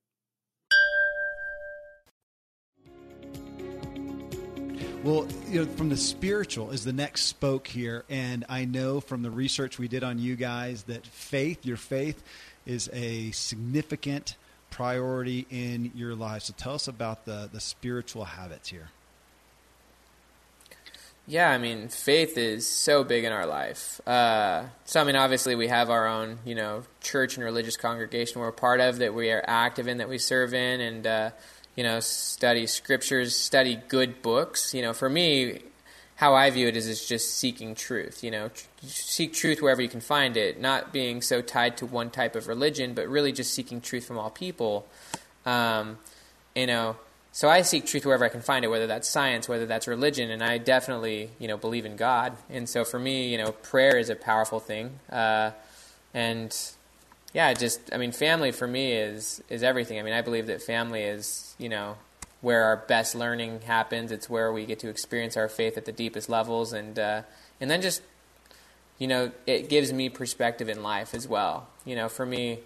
Well, 5.02 5.26
you 5.48 5.62
know, 5.62 5.72
from 5.78 5.88
the 5.88 5.96
spiritual 5.96 6.72
is 6.72 6.84
the 6.84 6.92
next 6.92 7.24
spoke 7.24 7.68
here, 7.68 8.04
and 8.10 8.44
I 8.50 8.66
know 8.66 9.00
from 9.00 9.22
the 9.22 9.32
research 9.32 9.80
we 9.80 9.88
did 9.88 10.04
on 10.04 10.20
you 10.20 10.36
guys 10.36 10.84
that 10.84 11.08
faith, 11.08 11.66
your 11.66 11.78
faith, 11.78 12.22
is 12.66 12.90
a 12.92 13.32
significant 13.32 14.36
priority 14.80 15.46
in 15.50 15.92
your 15.94 16.16
life. 16.16 16.44
So 16.44 16.54
tell 16.56 16.74
us 16.74 16.88
about 16.88 17.26
the 17.26 17.50
the 17.52 17.60
spiritual 17.60 18.24
habits 18.24 18.70
here. 18.70 18.92
Yeah, 21.28 21.52
I 21.52 21.58
mean, 21.58 21.90
faith 21.90 22.38
is 22.38 22.66
so 22.66 23.04
big 23.04 23.26
in 23.26 23.32
our 23.34 23.46
life. 23.46 24.02
Uh, 24.08 24.64
so, 24.86 25.02
I 25.02 25.04
mean, 25.04 25.18
obviously, 25.18 25.54
we 25.54 25.68
have 25.68 25.90
our 25.92 26.08
own, 26.08 26.40
you 26.44 26.56
know, 26.56 26.84
church 27.02 27.36
and 27.36 27.44
religious 27.44 27.78
congregation 27.78 28.42
we're 28.42 28.48
a 28.48 28.54
part 28.54 28.80
of 28.80 28.98
that 28.98 29.14
we 29.14 29.30
are 29.32 29.44
active 29.46 29.88
in, 29.88 29.98
that 29.98 30.10
we 30.10 30.18
serve 30.18 30.56
in, 30.56 30.82
and, 30.82 31.06
uh, 31.06 31.30
you 31.76 31.84
know, 31.84 32.00
study 32.00 32.66
scriptures, 32.66 33.36
study 33.36 33.80
good 33.90 34.24
books. 34.24 34.74
You 34.74 34.82
know, 34.82 34.94
for 34.94 35.08
me, 35.08 35.60
how 36.20 36.36
I 36.36 36.50
view 36.50 36.68
it 36.68 36.76
is, 36.76 36.86
is 36.86 37.08
just 37.08 37.38
seeking 37.38 37.76
truth. 37.76 38.26
You 38.26 38.32
know, 38.32 38.52
seek 38.84 39.32
truth 39.32 39.62
wherever 39.62 39.82
you 39.82 39.88
can 39.88 40.02
find 40.02 40.36
it, 40.36 40.60
not 40.60 40.92
being 40.92 41.22
so 41.22 41.42
tied 41.42 41.78
to 41.78 41.86
one 41.86 42.10
type 42.10 42.36
of 42.36 42.50
religion, 42.50 42.94
but 42.94 43.08
really 43.08 43.32
just 43.32 43.54
seeking 43.54 43.80
truth 43.80 44.04
from 44.04 44.18
all 44.18 44.30
people. 44.30 44.86
Um, 45.46 45.98
you 46.54 46.68
know, 46.68 46.98
so 47.32 47.48
I 47.48 47.62
seek 47.62 47.86
truth 47.86 48.06
wherever 48.06 48.26
I 48.26 48.30
can 48.30 48.42
find 48.42 48.66
it, 48.66 48.68
whether 48.68 48.86
that's 48.86 49.08
science, 49.08 49.48
whether 49.48 49.66
that's 49.66 49.88
religion, 49.88 50.30
and 50.30 50.44
I 50.44 50.58
definitely, 50.58 51.30
you 51.40 51.48
know, 51.48 51.56
believe 51.56 51.86
in 51.86 51.96
God. 51.96 52.36
And 52.50 52.68
so 52.68 52.84
for 52.84 53.00
me, 53.00 53.30
you 53.30 53.38
know, 53.38 53.54
prayer 53.54 53.98
is 53.98 54.10
a 54.10 54.16
powerful 54.16 54.60
thing. 54.60 55.00
Uh, 55.10 55.52
and 56.14 56.54
yeah, 57.34 57.54
just 57.54 57.94
I 57.94 57.98
mean, 57.98 58.12
family 58.12 58.52
for 58.52 58.68
me 58.68 58.92
is 58.92 59.42
is 59.48 59.64
everything. 59.64 59.98
I 59.98 60.02
mean, 60.02 60.14
I 60.14 60.22
believe 60.22 60.48
that 60.48 60.62
family 60.62 61.04
is, 61.04 61.56
you 61.58 61.70
know, 61.70 61.96
where 62.42 62.64
our 62.64 62.78
best 62.78 63.16
learning 63.16 63.62
happens. 63.62 64.12
It's 64.12 64.30
where 64.30 64.52
we 64.52 64.66
get 64.66 64.80
to 64.80 64.90
experience 64.90 65.36
our 65.36 65.50
faith 65.50 65.78
at 65.78 65.86
the 65.86 65.92
deepest 65.92 66.30
levels, 66.30 66.74
and 66.74 66.98
uh, 66.98 67.22
and 67.60 67.70
then 67.70 67.82
just, 67.82 68.02
you 68.98 69.08
know, 69.08 69.32
it 69.46 69.70
gives 69.70 69.92
me 69.92 70.10
perspective 70.10 70.70
in 70.70 70.82
life 70.84 71.14
as 71.14 71.28
well. 71.28 71.68
You 71.86 71.96
know, 71.96 72.10
for 72.10 72.26
me, 72.26 72.60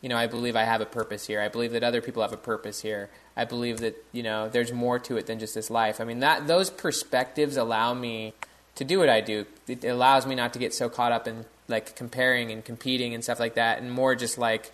you 0.00 0.08
know, 0.08 0.16
I 0.16 0.26
believe 0.26 0.54
I 0.56 0.64
have 0.64 0.80
a 0.80 0.86
purpose 0.86 1.26
here. 1.26 1.40
I 1.40 1.48
believe 1.48 1.72
that 1.72 1.82
other 1.82 2.00
people 2.00 2.22
have 2.22 2.32
a 2.32 2.36
purpose 2.36 2.82
here. 2.82 3.10
I 3.36 3.44
believe 3.44 3.80
that 3.80 4.02
you 4.12 4.22
know 4.22 4.48
there's 4.48 4.72
more 4.72 4.98
to 5.00 5.16
it 5.16 5.26
than 5.26 5.38
just 5.38 5.54
this 5.54 5.70
life. 5.70 6.00
I 6.00 6.04
mean 6.04 6.20
that 6.20 6.46
those 6.46 6.70
perspectives 6.70 7.56
allow 7.56 7.94
me 7.94 8.34
to 8.76 8.84
do 8.84 8.98
what 8.98 9.08
I 9.08 9.20
do. 9.20 9.46
It 9.66 9.84
allows 9.84 10.26
me 10.26 10.34
not 10.34 10.52
to 10.52 10.58
get 10.58 10.72
so 10.72 10.88
caught 10.88 11.12
up 11.12 11.26
in 11.26 11.44
like 11.68 11.96
comparing 11.96 12.50
and 12.52 12.64
competing 12.64 13.14
and 13.14 13.24
stuff 13.24 13.40
like 13.40 13.54
that, 13.54 13.80
and 13.80 13.90
more 13.90 14.14
just 14.14 14.38
like 14.38 14.72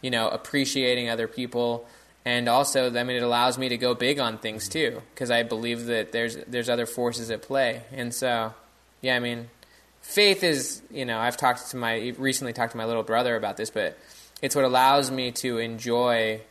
you 0.00 0.10
know 0.10 0.28
appreciating 0.28 1.08
other 1.08 1.28
people. 1.28 1.86
And 2.24 2.48
also, 2.48 2.94
I 2.94 3.02
mean, 3.02 3.16
it 3.16 3.22
allows 3.22 3.58
me 3.58 3.68
to 3.70 3.76
go 3.76 3.94
big 3.94 4.20
on 4.20 4.38
things 4.38 4.68
too, 4.68 5.02
because 5.12 5.30
I 5.30 5.42
believe 5.42 5.86
that 5.86 6.12
there's 6.12 6.36
there's 6.46 6.68
other 6.68 6.86
forces 6.86 7.30
at 7.30 7.42
play. 7.42 7.82
And 7.90 8.14
so, 8.14 8.54
yeah, 9.00 9.16
I 9.16 9.18
mean, 9.18 9.48
faith 10.02 10.44
is 10.44 10.82
you 10.90 11.04
know 11.04 11.18
I've 11.18 11.36
talked 11.36 11.70
to 11.70 11.76
my 11.76 12.14
recently 12.18 12.52
talked 12.52 12.72
to 12.72 12.78
my 12.78 12.84
little 12.84 13.02
brother 13.02 13.34
about 13.34 13.56
this, 13.56 13.70
but 13.70 13.98
it's 14.40 14.54
what 14.54 14.64
allows 14.64 15.10
me 15.10 15.32
to 15.32 15.58
enjoy 15.58 16.42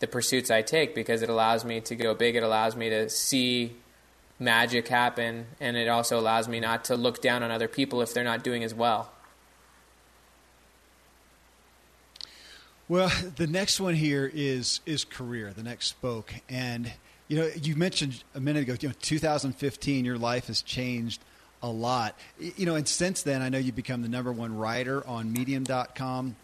the 0.00 0.06
pursuits 0.06 0.50
I 0.50 0.62
take 0.62 0.94
because 0.94 1.22
it 1.22 1.28
allows 1.28 1.64
me 1.64 1.80
to 1.82 1.94
go 1.94 2.14
big. 2.14 2.36
It 2.36 2.42
allows 2.42 2.74
me 2.74 2.88
to 2.90 3.10
see 3.10 3.76
magic 4.38 4.88
happen, 4.88 5.46
and 5.60 5.76
it 5.76 5.88
also 5.88 6.18
allows 6.18 6.48
me 6.48 6.60
not 6.60 6.84
to 6.84 6.96
look 6.96 7.20
down 7.20 7.42
on 7.42 7.50
other 7.50 7.68
people 7.68 8.00
if 8.00 8.14
they're 8.14 8.24
not 8.24 8.44
doing 8.44 8.64
as 8.64 8.72
well. 8.72 9.10
Well, 12.88 13.12
the 13.36 13.46
next 13.46 13.80
one 13.80 13.94
here 13.94 14.30
is 14.32 14.80
is 14.86 15.04
career. 15.04 15.52
The 15.54 15.62
next 15.62 15.88
spoke, 15.88 16.32
and 16.48 16.90
you 17.28 17.38
know, 17.38 17.50
you 17.62 17.76
mentioned 17.76 18.22
a 18.34 18.40
minute 18.40 18.62
ago. 18.62 18.76
You 18.80 18.88
know, 18.88 18.94
2015, 19.00 20.04
your 20.04 20.18
life 20.18 20.46
has 20.46 20.62
changed 20.62 21.22
a 21.62 21.68
lot. 21.68 22.16
You 22.38 22.66
know, 22.66 22.76
and 22.76 22.88
since 22.88 23.22
then, 23.22 23.42
I 23.42 23.48
know 23.50 23.58
you've 23.58 23.76
become 23.76 24.02
the 24.02 24.08
number 24.08 24.32
one 24.32 24.56
writer 24.56 25.06
on 25.06 25.32
Medium.com. 25.32 26.36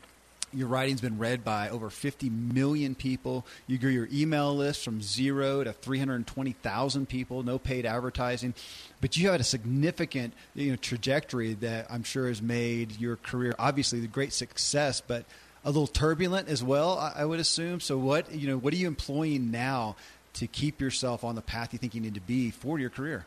Your 0.52 0.68
writing's 0.68 1.00
been 1.00 1.18
read 1.18 1.42
by 1.42 1.68
over 1.70 1.90
50 1.90 2.30
million 2.30 2.94
people. 2.94 3.44
You 3.66 3.76
grew 3.76 3.90
your 3.90 4.08
email 4.12 4.54
list 4.54 4.84
from 4.84 5.02
zero 5.02 5.64
to 5.64 5.72
320,000 5.72 7.08
people, 7.08 7.42
no 7.42 7.58
paid 7.58 7.84
advertising. 7.84 8.54
But 9.00 9.16
you 9.16 9.30
had 9.30 9.40
a 9.40 9.44
significant 9.44 10.32
you 10.54 10.70
know, 10.70 10.76
trajectory 10.76 11.54
that 11.54 11.88
I'm 11.90 12.04
sure 12.04 12.28
has 12.28 12.40
made 12.40 13.00
your 13.00 13.16
career 13.16 13.56
obviously 13.58 13.98
the 13.98 14.06
great 14.06 14.32
success, 14.32 15.00
but 15.00 15.24
a 15.64 15.68
little 15.68 15.86
turbulent 15.86 16.48
as 16.48 16.62
well, 16.62 16.98
I 16.98 17.24
would 17.24 17.40
assume. 17.40 17.80
So, 17.80 17.96
what 17.98 18.32
you 18.34 18.48
know, 18.48 18.56
what 18.56 18.72
are 18.72 18.76
you 18.76 18.86
employing 18.86 19.50
now 19.50 19.96
to 20.34 20.46
keep 20.46 20.80
yourself 20.80 21.24
on 21.24 21.34
the 21.34 21.42
path 21.42 21.72
you 21.72 21.78
think 21.78 21.94
you 21.94 22.00
need 22.00 22.14
to 22.14 22.20
be 22.20 22.50
for 22.50 22.78
your 22.78 22.90
career? 22.90 23.26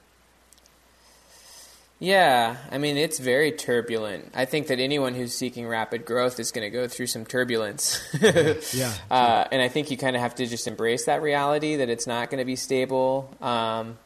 Yeah, 2.00 2.58
I 2.70 2.78
mean, 2.78 2.96
it's 2.96 3.18
very 3.18 3.52
turbulent. 3.52 4.32
I 4.36 4.46
think 4.46 4.68
that 4.68 4.80
anyone 4.80 5.16
who's 5.16 5.34
seeking 5.34 5.68
rapid 5.68 6.06
growth 6.06 6.40
is 6.40 6.52
going 6.52 6.66
to 6.66 6.70
go 6.70 6.88
through 6.88 7.08
some 7.08 7.26
turbulence. 7.26 8.00
yeah. 8.22 8.94
Uh, 9.10 9.46
and 9.52 9.64
I 9.64 9.68
think 9.68 9.90
you 9.90 9.98
kind 9.98 10.16
of 10.16 10.22
have 10.22 10.36
to 10.36 10.46
just 10.46 10.68
embrace 10.68 11.06
that 11.06 11.24
reality 11.24 11.78
that 11.78 11.90
it's 11.90 12.06
not 12.06 12.30
going 12.30 12.38
to 12.38 12.46
be 12.46 12.56
stable. 12.56 13.36
Um, 13.42 13.98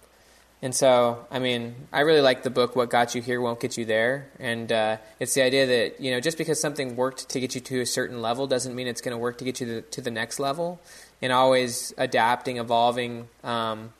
and 0.64 0.76
so, 0.76 1.26
I 1.32 1.40
mean, 1.40 1.76
I 1.92 2.02
really 2.02 2.22
like 2.22 2.44
the 2.44 2.52
book, 2.52 2.76
What 2.76 2.92
Got 2.92 3.16
You 3.16 3.22
Here 3.22 3.42
Won't 3.42 3.60
Get 3.60 3.78
You 3.78 3.86
There. 3.86 4.30
And 4.40 4.72
uh, 4.72 4.98
it's 5.20 5.34
the 5.34 5.42
idea 5.42 5.66
that, 5.66 6.00
you 6.00 6.12
know, 6.12 6.20
just 6.20 6.38
because 6.38 6.62
something 6.62 6.96
worked 6.96 7.30
to 7.30 7.40
get 7.40 7.56
you 7.56 7.62
to 7.62 7.82
a 7.82 7.86
certain 7.86 8.22
level 8.22 8.46
doesn't 8.46 8.76
mean 8.76 8.86
it's 8.86 9.02
going 9.02 9.14
to 9.14 9.18
work 9.18 9.40
to 9.40 9.44
get 9.44 9.60
you 9.60 9.66
to, 9.66 9.82
to 9.82 10.02
the 10.02 10.12
next 10.12 10.40
level. 10.40 10.80
And 11.20 11.32
always 11.32 11.96
adapting, 11.98 12.58
evolving, 12.58 13.28
um, 13.44 13.94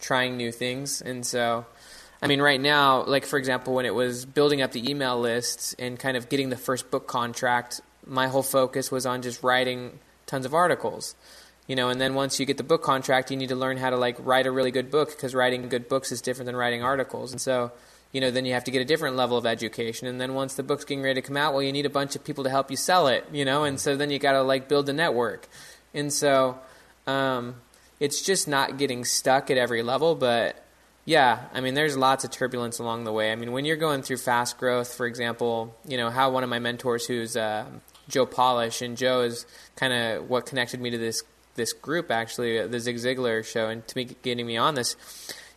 trying 0.00 0.36
new 0.36 0.52
things. 0.52 1.00
And 1.02 1.26
so, 1.26 1.66
I 2.22 2.28
mean, 2.28 2.40
right 2.40 2.60
now, 2.60 3.02
like 3.02 3.24
for 3.24 3.36
example, 3.36 3.74
when 3.74 3.84
it 3.84 3.94
was 3.94 4.24
building 4.24 4.62
up 4.62 4.70
the 4.70 4.88
email 4.88 5.18
lists 5.18 5.74
and 5.76 5.98
kind 5.98 6.16
of 6.16 6.28
getting 6.28 6.50
the 6.50 6.56
first 6.56 6.90
book 6.92 7.08
contract, 7.08 7.80
my 8.06 8.28
whole 8.28 8.44
focus 8.44 8.92
was 8.92 9.06
on 9.06 9.22
just 9.22 9.42
writing 9.42 9.98
tons 10.26 10.46
of 10.46 10.54
articles. 10.54 11.16
You 11.70 11.76
know, 11.76 11.88
and 11.88 12.00
then 12.00 12.14
once 12.14 12.40
you 12.40 12.46
get 12.46 12.56
the 12.56 12.64
book 12.64 12.82
contract, 12.82 13.30
you 13.30 13.36
need 13.36 13.50
to 13.50 13.54
learn 13.54 13.76
how 13.76 13.90
to 13.90 13.96
like 13.96 14.16
write 14.18 14.44
a 14.48 14.50
really 14.50 14.72
good 14.72 14.90
book 14.90 15.10
because 15.10 15.36
writing 15.36 15.68
good 15.68 15.88
books 15.88 16.10
is 16.10 16.20
different 16.20 16.46
than 16.46 16.56
writing 16.56 16.82
articles. 16.82 17.30
And 17.30 17.40
so, 17.40 17.70
you 18.10 18.20
know, 18.20 18.32
then 18.32 18.44
you 18.44 18.54
have 18.54 18.64
to 18.64 18.72
get 18.72 18.82
a 18.82 18.84
different 18.84 19.14
level 19.14 19.38
of 19.38 19.46
education. 19.46 20.08
And 20.08 20.20
then 20.20 20.34
once 20.34 20.54
the 20.54 20.64
book's 20.64 20.84
getting 20.84 21.04
ready 21.04 21.20
to 21.20 21.24
come 21.24 21.36
out, 21.36 21.52
well, 21.52 21.62
you 21.62 21.70
need 21.70 21.86
a 21.86 21.90
bunch 21.90 22.16
of 22.16 22.24
people 22.24 22.42
to 22.42 22.50
help 22.50 22.72
you 22.72 22.76
sell 22.76 23.06
it. 23.06 23.24
You 23.32 23.44
know, 23.44 23.62
and 23.62 23.78
so 23.78 23.96
then 23.96 24.10
you 24.10 24.18
got 24.18 24.32
to 24.32 24.42
like 24.42 24.66
build 24.66 24.88
a 24.88 24.92
network. 24.92 25.46
And 25.94 26.12
so, 26.12 26.58
um, 27.06 27.54
it's 28.00 28.20
just 28.20 28.48
not 28.48 28.76
getting 28.76 29.04
stuck 29.04 29.48
at 29.48 29.56
every 29.56 29.84
level, 29.84 30.16
but 30.16 30.60
yeah, 31.04 31.44
I 31.54 31.60
mean, 31.60 31.74
there's 31.74 31.96
lots 31.96 32.24
of 32.24 32.32
turbulence 32.32 32.80
along 32.80 33.04
the 33.04 33.12
way. 33.12 33.30
I 33.30 33.36
mean, 33.36 33.52
when 33.52 33.64
you're 33.64 33.76
going 33.76 34.02
through 34.02 34.16
fast 34.16 34.58
growth, 34.58 34.92
for 34.92 35.06
example, 35.06 35.76
you 35.86 35.96
know, 35.96 36.10
how 36.10 36.32
one 36.32 36.42
of 36.42 36.50
my 36.50 36.58
mentors, 36.58 37.06
who's 37.06 37.36
uh, 37.36 37.66
Joe 38.08 38.26
Polish, 38.26 38.82
and 38.82 38.96
Joe 38.96 39.20
is 39.20 39.46
kind 39.76 39.92
of 39.92 40.28
what 40.28 40.46
connected 40.46 40.80
me 40.80 40.90
to 40.90 40.98
this 40.98 41.22
this 41.60 41.72
group, 41.72 42.10
actually, 42.10 42.66
the 42.66 42.80
Zig 42.80 42.96
Ziglar 42.96 43.44
show, 43.44 43.68
and 43.68 43.86
to 43.86 43.96
me 43.96 44.04
getting 44.22 44.46
me 44.46 44.56
on 44.56 44.74
this. 44.74 44.96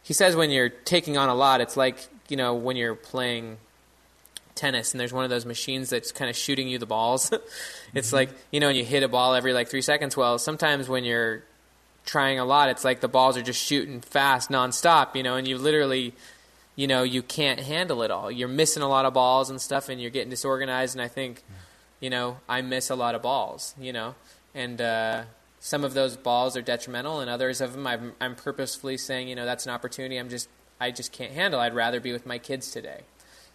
He 0.03 0.13
says 0.13 0.35
when 0.35 0.51
you're 0.51 0.69
taking 0.69 1.17
on 1.17 1.29
a 1.29 1.35
lot, 1.35 1.61
it's 1.61 1.77
like 1.77 1.97
you 2.29 2.37
know 2.37 2.53
when 2.53 2.75
you're 2.75 2.95
playing 2.95 3.57
tennis 4.55 4.93
and 4.93 5.01
there's 5.01 5.13
one 5.13 5.23
of 5.23 5.29
those 5.29 5.45
machines 5.45 5.89
that's 5.89 6.11
kind 6.11 6.29
of 6.29 6.35
shooting 6.35 6.67
you 6.67 6.77
the 6.77 6.85
balls. 6.85 7.31
it's 7.93 8.07
mm-hmm. 8.07 8.15
like 8.15 8.29
you 8.51 8.59
know, 8.59 8.67
when 8.67 8.75
you 8.75 8.85
hit 8.85 9.03
a 9.03 9.07
ball 9.07 9.33
every 9.33 9.53
like 9.53 9.69
three 9.69 9.81
seconds. 9.81 10.15
Well, 10.15 10.37
sometimes 10.37 10.87
when 10.87 11.03
you're 11.03 11.43
trying 12.05 12.39
a 12.39 12.45
lot, 12.45 12.69
it's 12.69 12.83
like 12.83 12.99
the 12.99 13.07
balls 13.07 13.37
are 13.37 13.41
just 13.41 13.63
shooting 13.63 14.01
fast 14.01 14.49
nonstop, 14.49 15.15
you 15.15 15.23
know, 15.23 15.35
and 15.35 15.47
you 15.47 15.57
literally, 15.57 16.13
you 16.75 16.87
know, 16.87 17.03
you 17.03 17.21
can't 17.21 17.59
handle 17.59 18.03
it 18.03 18.11
all. 18.11 18.29
You're 18.31 18.47
missing 18.47 18.83
a 18.83 18.89
lot 18.89 19.05
of 19.05 19.13
balls 19.13 19.49
and 19.49 19.59
stuff, 19.61 19.89
and 19.89 20.01
you're 20.01 20.11
getting 20.11 20.29
disorganized. 20.29 20.95
And 20.95 21.01
I 21.01 21.07
think, 21.07 21.43
you 21.99 22.09
know, 22.09 22.37
I 22.47 22.61
miss 22.61 22.89
a 22.89 22.95
lot 22.95 23.15
of 23.15 23.21
balls, 23.21 23.73
you 23.79 23.93
know, 23.93 24.15
and 24.53 24.81
uh, 24.81 25.23
some 25.65 25.85
of 25.85 25.93
those 25.93 26.17
balls 26.17 26.57
are 26.57 26.61
detrimental, 26.61 27.21
and 27.21 27.29
others 27.29 27.61
of 27.61 27.71
them 27.71 27.87
I'm, 27.87 28.11
I'm 28.19 28.35
purposefully 28.35 28.97
saying, 28.97 29.29
you 29.29 29.35
know, 29.35 29.45
that's 29.45 29.65
an 29.65 29.71
opportunity. 29.71 30.17
I'm 30.17 30.27
just 30.27 30.49
I 30.77 30.91
just 30.91 31.13
can't 31.13 31.31
handle. 31.31 31.57
I'd 31.57 31.73
rather 31.73 32.01
be 32.01 32.11
with 32.11 32.25
my 32.25 32.37
kids 32.37 32.69
today, 32.71 33.03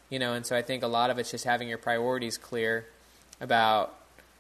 you 0.08 0.18
know. 0.18 0.32
And 0.32 0.46
so 0.46 0.56
I 0.56 0.62
think 0.62 0.82
a 0.82 0.86
lot 0.86 1.10
of 1.10 1.18
it's 1.18 1.30
just 1.30 1.44
having 1.44 1.68
your 1.68 1.76
priorities 1.76 2.38
clear 2.38 2.86
about, 3.42 3.94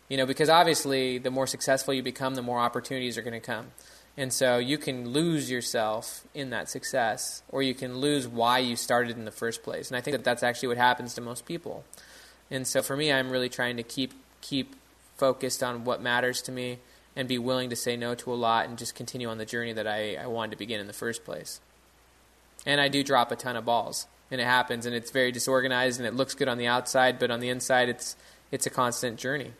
you 0.08 0.16
know, 0.16 0.24
because 0.24 0.48
obviously 0.48 1.18
the 1.18 1.30
more 1.30 1.46
successful 1.46 1.92
you 1.92 2.02
become, 2.02 2.36
the 2.36 2.42
more 2.42 2.58
opportunities 2.58 3.18
are 3.18 3.22
going 3.22 3.38
to 3.38 3.46
come. 3.46 3.66
And 4.16 4.32
so 4.32 4.56
you 4.56 4.78
can 4.78 5.10
lose 5.10 5.50
yourself 5.50 6.24
in 6.32 6.48
that 6.48 6.70
success, 6.70 7.42
or 7.50 7.62
you 7.62 7.74
can 7.74 7.98
lose 7.98 8.26
why 8.26 8.60
you 8.60 8.76
started 8.76 9.18
in 9.18 9.26
the 9.26 9.30
first 9.30 9.62
place. 9.62 9.90
And 9.90 9.96
I 9.98 10.00
think 10.00 10.16
that 10.16 10.24
that's 10.24 10.42
actually 10.42 10.68
what 10.68 10.78
happens 10.78 11.12
to 11.14 11.20
most 11.20 11.44
people. 11.44 11.84
And 12.50 12.66
so 12.66 12.80
for 12.80 12.96
me, 12.96 13.12
I'm 13.12 13.28
really 13.28 13.50
trying 13.50 13.76
to 13.76 13.82
keep 13.82 14.14
keep 14.40 14.74
focused 15.18 15.62
on 15.62 15.84
what 15.84 16.00
matters 16.00 16.40
to 16.42 16.50
me 16.50 16.78
and 17.18 17.26
be 17.26 17.36
willing 17.36 17.68
to 17.68 17.74
say 17.74 17.96
no 17.96 18.14
to 18.14 18.32
a 18.32 18.36
lot 18.36 18.68
and 18.68 18.78
just 18.78 18.94
continue 18.94 19.28
on 19.28 19.38
the 19.38 19.44
journey 19.44 19.72
that 19.72 19.88
I, 19.88 20.14
I 20.14 20.28
wanted 20.28 20.52
to 20.52 20.56
begin 20.56 20.80
in 20.80 20.86
the 20.86 20.92
first 20.92 21.24
place. 21.24 21.60
And 22.64 22.80
I 22.80 22.86
do 22.86 23.02
drop 23.02 23.32
a 23.32 23.36
ton 23.36 23.56
of 23.56 23.64
balls, 23.64 24.06
and 24.30 24.40
it 24.40 24.44
happens, 24.44 24.86
and 24.86 24.94
it's 24.94 25.10
very 25.10 25.32
disorganized, 25.32 25.98
and 25.98 26.06
it 26.06 26.14
looks 26.14 26.34
good 26.34 26.46
on 26.46 26.58
the 26.58 26.68
outside, 26.68 27.18
but 27.18 27.32
on 27.32 27.40
the 27.40 27.48
inside, 27.48 27.88
it's 27.88 28.14
it's 28.52 28.66
a 28.66 28.70
constant 28.70 29.18
journey. 29.18 29.52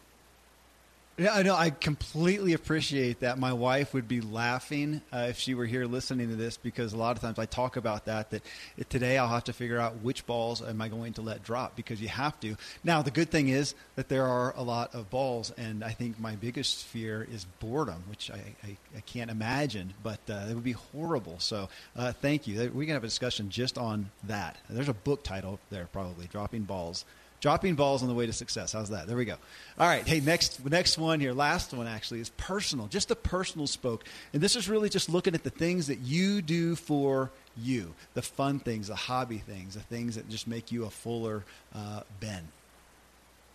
Yeah, 1.21 1.35
I 1.35 1.43
know. 1.43 1.57
I 1.57 1.71
completely 1.71 2.53
appreciate 2.53 3.21
that. 3.21 3.41
My 3.41 3.53
wife 3.53 3.93
would 3.93 4.07
be 4.07 4.21
laughing 4.21 5.03
uh, 5.13 5.27
if 5.31 5.37
she 5.37 5.55
were 5.55 5.67
here 5.67 5.85
listening 5.85 6.29
to 6.29 6.37
this 6.37 6.57
because 6.57 6.93
a 6.93 6.97
lot 6.97 7.17
of 7.17 7.21
times 7.21 7.41
I 7.41 7.47
talk 7.47 7.77
about 7.77 8.05
that. 8.05 8.31
That 8.31 8.43
today 8.89 9.19
I'll 9.19 9.27
have 9.27 9.43
to 9.45 9.53
figure 9.53 9.81
out 9.81 9.97
which 9.97 10.27
balls 10.27 10.63
am 10.63 10.81
I 10.81 10.87
going 10.87 11.15
to 11.15 11.23
let 11.23 11.43
drop 11.43 11.75
because 11.75 12.01
you 12.01 12.07
have 12.07 12.39
to. 12.43 12.57
Now 12.85 13.03
the 13.03 13.11
good 13.11 13.31
thing 13.31 13.49
is 13.49 13.75
that 13.97 14.09
there 14.09 14.27
are 14.27 14.55
a 14.57 14.63
lot 14.63 14.95
of 14.95 15.11
balls, 15.11 15.51
and 15.59 15.83
I 15.83 15.91
think 15.91 16.21
my 16.21 16.37
biggest 16.37 16.85
fear 16.85 17.27
is 17.29 17.47
boredom, 17.59 18.05
which 18.09 18.31
I, 18.31 18.55
I, 18.63 18.77
I 18.97 19.01
can't 19.01 19.29
imagine, 19.29 19.95
but 20.05 20.21
uh, 20.31 20.47
it 20.49 20.55
would 20.55 20.63
be 20.63 20.71
horrible. 20.71 21.41
So 21.41 21.69
uh, 21.97 22.13
thank 22.13 22.47
you. 22.47 22.71
We 22.73 22.87
can 22.87 22.95
have 22.95 23.03
a 23.03 23.09
discussion 23.09 23.51
just 23.51 23.77
on 23.77 24.13
that. 24.29 24.57
There's 24.71 24.89
a 24.89 24.95
book 24.95 25.25
title 25.25 25.59
there, 25.71 25.89
probably 25.93 26.29
dropping 26.29 26.63
balls 26.63 27.05
dropping 27.41 27.75
balls 27.75 28.03
on 28.03 28.09
the 28.09 28.15
way 28.15 28.27
to 28.27 28.33
success. 28.33 28.73
How's 28.73 28.91
that? 28.91 29.07
There 29.07 29.17
we 29.17 29.25
go. 29.25 29.37
All 29.79 29.87
right. 29.87 30.07
Hey, 30.07 30.21
next 30.21 30.65
next 30.65 30.99
one 30.99 31.21
here, 31.21 31.33
last 31.33 31.73
one 31.73 31.87
actually 31.87 32.21
is 32.21 32.31
personal. 32.31 32.87
Just 32.87 33.11
a 33.11 33.17
personal 33.17 33.67
spoke, 33.67 34.05
and 34.33 34.43
this 34.43 34.57
is 34.57 34.69
really 34.69 34.89
just 34.89 35.09
looking 35.09 35.35
at 35.35 35.45
the 35.45 35.51
things 35.51 35.87
that 35.87 35.99
you 36.01 36.43
do 36.43 36.75
for 36.75 37.31
you, 37.57 37.95
the 38.15 38.23
fun 38.23 38.59
things, 38.59 38.89
the 38.89 38.97
hobby 38.97 39.39
things, 39.39 39.75
the 39.75 39.81
things 39.81 40.17
that 40.17 40.29
just 40.29 40.47
make 40.47 40.73
you 40.73 40.85
a 40.85 40.91
fuller 40.91 41.45
uh, 41.75 42.01
Ben. 42.21 42.49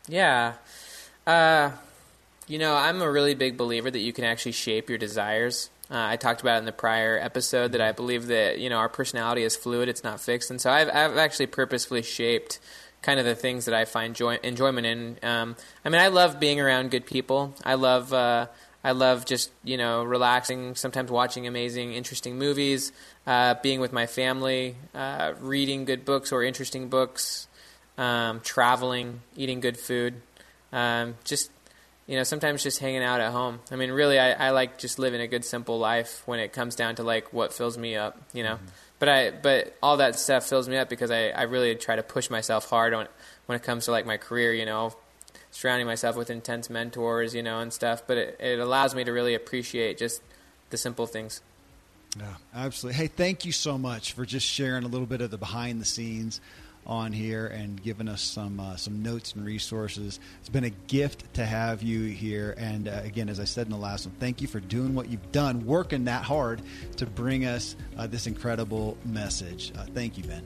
Yeah. 0.07 0.53
Uh, 1.25 1.71
you 2.47 2.59
know, 2.59 2.75
I'm 2.75 3.01
a 3.01 3.09
really 3.09 3.35
big 3.35 3.55
believer 3.55 3.89
that 3.89 3.99
you 3.99 4.11
can 4.11 4.25
actually 4.25 4.51
shape 4.51 4.89
your 4.89 4.97
desires. 4.97 5.69
Uh, 5.89 6.07
I 6.09 6.15
talked 6.15 6.41
about 6.41 6.59
in 6.59 6.65
the 6.65 6.71
prior 6.71 7.17
episode 7.19 7.73
that 7.73 7.81
I 7.81 7.91
believe 7.91 8.27
that 8.27 8.59
you 8.59 8.69
know 8.69 8.77
our 8.77 8.89
personality 8.89 9.43
is 9.43 9.55
fluid; 9.55 9.89
it's 9.89 10.03
not 10.03 10.19
fixed, 10.19 10.49
and 10.49 10.59
so 10.59 10.71
I've, 10.71 10.87
I've 10.87 11.17
actually 11.17 11.47
purposefully 11.47 12.01
shaped 12.01 12.59
kind 13.03 13.19
of 13.19 13.25
the 13.25 13.35
things 13.35 13.65
that 13.65 13.75
I 13.75 13.85
find 13.85 14.15
joy, 14.15 14.39
enjoyment 14.41 14.87
in. 14.87 15.19
Um, 15.21 15.55
I 15.85 15.89
mean, 15.89 16.01
I 16.01 16.07
love 16.07 16.39
being 16.39 16.59
around 16.59 16.89
good 16.89 17.05
people. 17.05 17.53
I 17.63 17.75
love 17.75 18.11
uh, 18.11 18.47
I 18.83 18.91
love 18.91 19.25
just 19.25 19.51
you 19.63 19.77
know 19.77 20.03
relaxing. 20.03 20.75
Sometimes 20.75 21.11
watching 21.11 21.45
amazing, 21.45 21.93
interesting 21.93 22.39
movies, 22.39 22.91
uh, 23.27 23.55
being 23.61 23.79
with 23.79 23.93
my 23.93 24.07
family, 24.07 24.75
uh, 24.95 25.33
reading 25.39 25.85
good 25.85 26.05
books 26.05 26.31
or 26.31 26.43
interesting 26.43 26.89
books, 26.89 27.47
um, 27.97 28.39
traveling, 28.39 29.21
eating 29.35 29.59
good 29.59 29.77
food. 29.77 30.21
Um, 30.71 31.15
just 31.23 31.51
you 32.07 32.17
know, 32.17 32.23
sometimes 32.23 32.63
just 32.63 32.79
hanging 32.79 33.03
out 33.03 33.21
at 33.21 33.31
home. 33.31 33.59
I 33.71 33.77
mean, 33.77 33.91
really, 33.91 34.19
I, 34.19 34.47
I 34.47 34.49
like 34.49 34.77
just 34.77 34.99
living 34.99 35.21
a 35.21 35.27
good, 35.27 35.45
simple 35.45 35.79
life 35.79 36.21
when 36.25 36.39
it 36.39 36.51
comes 36.51 36.75
down 36.75 36.95
to 36.95 37.03
like 37.03 37.31
what 37.31 37.53
fills 37.53 37.77
me 37.77 37.95
up. 37.95 38.21
You 38.33 38.43
know, 38.43 38.55
mm-hmm. 38.55 38.65
But 39.03 39.09
I 39.09 39.31
but 39.31 39.75
all 39.83 39.97
that 39.97 40.17
stuff 40.17 40.47
fills 40.47 40.69
me 40.69 40.77
up 40.77 40.87
because 40.87 41.11
I, 41.11 41.27
I 41.27 41.41
really 41.41 41.75
try 41.75 41.97
to 41.97 42.03
push 42.03 42.29
myself 42.29 42.69
hard 42.69 42.93
on 42.93 43.09
when 43.47 43.57
it 43.57 43.61
comes 43.61 43.83
to 43.83 43.91
like 43.91 44.05
my 44.05 44.15
career. 44.15 44.53
You 44.53 44.65
know, 44.65 44.95
surrounding 45.51 45.85
myself 45.85 46.15
with 46.15 46.29
intense 46.29 46.69
mentors, 46.69 47.35
you 47.35 47.43
know, 47.43 47.59
and 47.59 47.73
stuff. 47.73 48.03
But 48.07 48.17
it, 48.17 48.37
it 48.39 48.59
allows 48.59 48.95
me 48.95 49.03
to 49.03 49.11
really 49.11 49.35
appreciate 49.35 49.97
just 49.97 50.21
the 50.69 50.77
simple 50.77 51.05
things. 51.05 51.41
Yeah, 52.17 52.27
absolutely. 52.55 52.97
Hey, 52.97 53.07
thank 53.07 53.43
you 53.43 53.51
so 53.51 53.77
much 53.77 54.13
for 54.13 54.25
just 54.25 54.47
sharing 54.47 54.85
a 54.85 54.87
little 54.87 55.05
bit 55.05 55.19
of 55.19 55.31
the 55.31 55.37
behind 55.37 55.81
the 55.81 55.85
scenes 55.85 56.39
on 56.85 57.11
here 57.13 57.47
and 57.47 57.81
giving 57.81 58.07
us 58.07 58.21
some 58.21 58.59
uh, 58.59 58.75
some 58.75 59.01
notes 59.01 59.33
and 59.33 59.45
resources. 59.45 60.19
It's 60.39 60.49
been 60.49 60.63
a 60.65 60.69
gift 60.87 61.33
to 61.35 61.45
have 61.45 61.83
you 61.83 62.03
here. 62.05 62.55
And 62.57 62.87
uh, 62.87 63.01
again, 63.03 63.29
as 63.29 63.39
I 63.39 63.45
said 63.45 63.67
in 63.67 63.71
the 63.71 63.77
last 63.77 64.05
one, 64.05 64.15
thank 64.19 64.41
you 64.41 64.47
for 64.47 64.59
doing 64.59 64.93
what 64.95 65.09
you've 65.09 65.31
done, 65.31 65.65
working 65.65 66.05
that 66.05 66.23
hard 66.23 66.61
to 66.97 67.05
bring 67.05 67.45
us 67.45 67.75
uh, 67.97 68.07
this 68.07 68.27
incredible 68.27 68.97
message. 69.05 69.71
Uh, 69.77 69.85
thank 69.93 70.17
you, 70.17 70.23
Ben. 70.23 70.43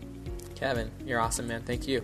Kevin, 0.56 0.92
you're 1.06 1.20
awesome, 1.20 1.48
man. 1.48 1.64
Thank 1.64 1.88
you. 1.88 2.02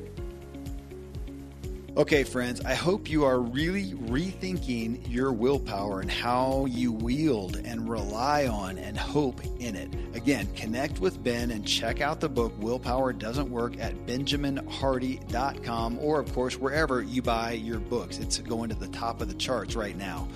Okay, 1.95 2.23
friends, 2.23 2.59
I 2.61 2.73
hope 2.73 3.07
you 3.07 3.23
are 3.23 3.39
really 3.39 3.91
rethinking 3.91 5.07
your 5.07 5.31
willpower 5.31 5.99
and 5.99 6.09
how 6.09 6.65
you 6.65 6.91
wield 6.91 7.55
and 7.57 7.87
rely 7.87 8.47
on 8.47 8.79
and 8.79 8.97
hope 8.97 9.39
in 9.59 9.75
it. 9.75 9.93
Again, 10.15 10.47
connect 10.55 10.99
with 10.99 11.23
Ben 11.23 11.51
and 11.51 11.63
check 11.67 12.01
out 12.01 12.19
the 12.19 12.29
book 12.29 12.51
Willpower 12.57 13.13
Doesn't 13.13 13.51
Work 13.51 13.77
at 13.79 14.07
benjaminhardy.com 14.07 15.99
or, 15.99 16.19
of 16.19 16.33
course, 16.33 16.57
wherever 16.57 17.03
you 17.03 17.21
buy 17.21 17.51
your 17.51 17.77
books. 17.77 18.17
It's 18.17 18.39
going 18.39 18.69
to 18.69 18.75
the 18.75 18.87
top 18.87 19.21
of 19.21 19.27
the 19.27 19.35
charts 19.35 19.75
right 19.75 19.95
now. 19.95 20.27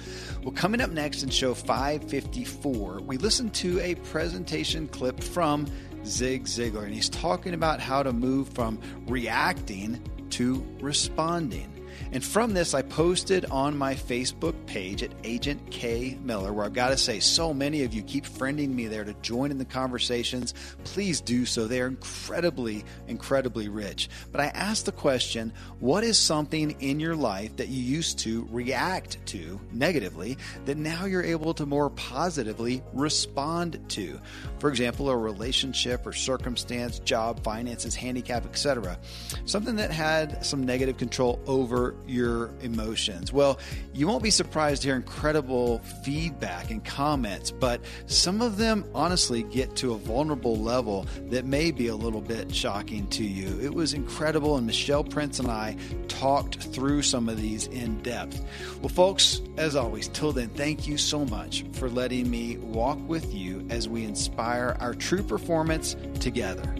Well, 0.43 0.53
coming 0.53 0.79
up 0.79 0.91
next 0.91 1.23
in 1.23 1.31
show 1.31 1.55
554, 1.55 3.01
we 3.01 3.17
listen 3.17 3.49
to 3.49 3.79
a 3.79 3.95
presentation 3.95 4.87
clip 4.89 5.23
from 5.23 5.65
Zig 6.05 6.43
Ziglar, 6.43 6.83
and 6.83 6.93
he's 6.93 7.09
talking 7.09 7.55
about 7.55 7.79
how 7.79 8.03
to 8.03 8.13
move 8.13 8.49
from 8.49 8.79
reacting 9.07 9.99
to 10.31 10.65
responding. 10.79 11.76
And 12.11 12.23
from 12.23 12.53
this, 12.53 12.73
I 12.73 12.81
posted 12.81 13.45
on 13.45 13.77
my 13.77 13.93
Facebook 13.93 14.53
page 14.65 15.03
at 15.03 15.11
Agent 15.23 15.71
K 15.71 16.17
Miller, 16.23 16.53
where 16.53 16.65
I've 16.65 16.73
got 16.73 16.89
to 16.89 16.97
say, 16.97 17.19
so 17.19 17.53
many 17.53 17.83
of 17.83 17.93
you 17.93 18.01
keep 18.03 18.25
friending 18.25 18.69
me 18.69 18.87
there 18.87 19.03
to 19.03 19.13
join 19.21 19.51
in 19.51 19.57
the 19.57 19.65
conversations. 19.65 20.53
Please 20.83 21.21
do 21.21 21.45
so. 21.45 21.67
They 21.67 21.81
are 21.81 21.87
incredibly, 21.87 22.85
incredibly 23.07 23.69
rich. 23.69 24.09
But 24.31 24.41
I 24.41 24.47
asked 24.47 24.85
the 24.85 24.91
question 24.91 25.53
what 25.79 26.03
is 26.03 26.17
something 26.17 26.71
in 26.79 26.99
your 26.99 27.15
life 27.15 27.55
that 27.57 27.67
you 27.67 27.81
used 27.81 28.19
to 28.19 28.47
react 28.51 29.25
to 29.27 29.59
negatively 29.71 30.37
that 30.65 30.77
now 30.77 31.05
you're 31.05 31.23
able 31.23 31.53
to 31.55 31.65
more 31.65 31.89
positively 31.91 32.81
respond 32.93 33.79
to? 33.89 34.19
For 34.59 34.69
example, 34.69 35.09
a 35.09 35.17
relationship 35.17 36.05
or 36.05 36.13
circumstance, 36.13 36.99
job, 36.99 37.43
finances, 37.43 37.95
handicap, 37.95 38.45
etc. 38.45 38.97
Something 39.45 39.75
that 39.77 39.91
had 39.91 40.45
some 40.45 40.65
negative 40.65 40.97
control 40.97 41.39
your 42.05 42.49
emotions. 42.61 43.31
Well, 43.33 43.59
you 43.93 44.07
won't 44.07 44.23
be 44.23 44.31
surprised 44.31 44.81
to 44.81 44.89
hear 44.89 44.95
incredible 44.95 45.79
feedback 46.03 46.71
and 46.71 46.83
comments, 46.83 47.51
but 47.51 47.81
some 48.05 48.41
of 48.41 48.57
them 48.57 48.85
honestly 48.93 49.43
get 49.43 49.75
to 49.77 49.93
a 49.93 49.97
vulnerable 49.97 50.57
level 50.57 51.05
that 51.29 51.45
may 51.45 51.71
be 51.71 51.87
a 51.87 51.95
little 51.95 52.21
bit 52.21 52.53
shocking 52.53 53.07
to 53.09 53.23
you. 53.23 53.59
It 53.61 53.73
was 53.73 53.93
incredible, 53.93 54.57
and 54.57 54.65
Michelle 54.65 55.03
Prince 55.03 55.39
and 55.39 55.49
I 55.49 55.75
talked 56.07 56.63
through 56.63 57.01
some 57.01 57.29
of 57.29 57.39
these 57.39 57.67
in 57.67 58.01
depth. 58.01 58.41
Well, 58.81 58.89
folks, 58.89 59.41
as 59.57 59.75
always, 59.75 60.07
till 60.09 60.31
then, 60.31 60.49
thank 60.49 60.87
you 60.87 60.97
so 60.97 61.25
much 61.25 61.65
for 61.73 61.89
letting 61.89 62.29
me 62.29 62.57
walk 62.57 62.99
with 63.07 63.33
you 63.33 63.65
as 63.69 63.89
we 63.89 64.03
inspire 64.03 64.77
our 64.79 64.93
true 64.93 65.23
performance 65.23 65.95
together. 66.19 66.76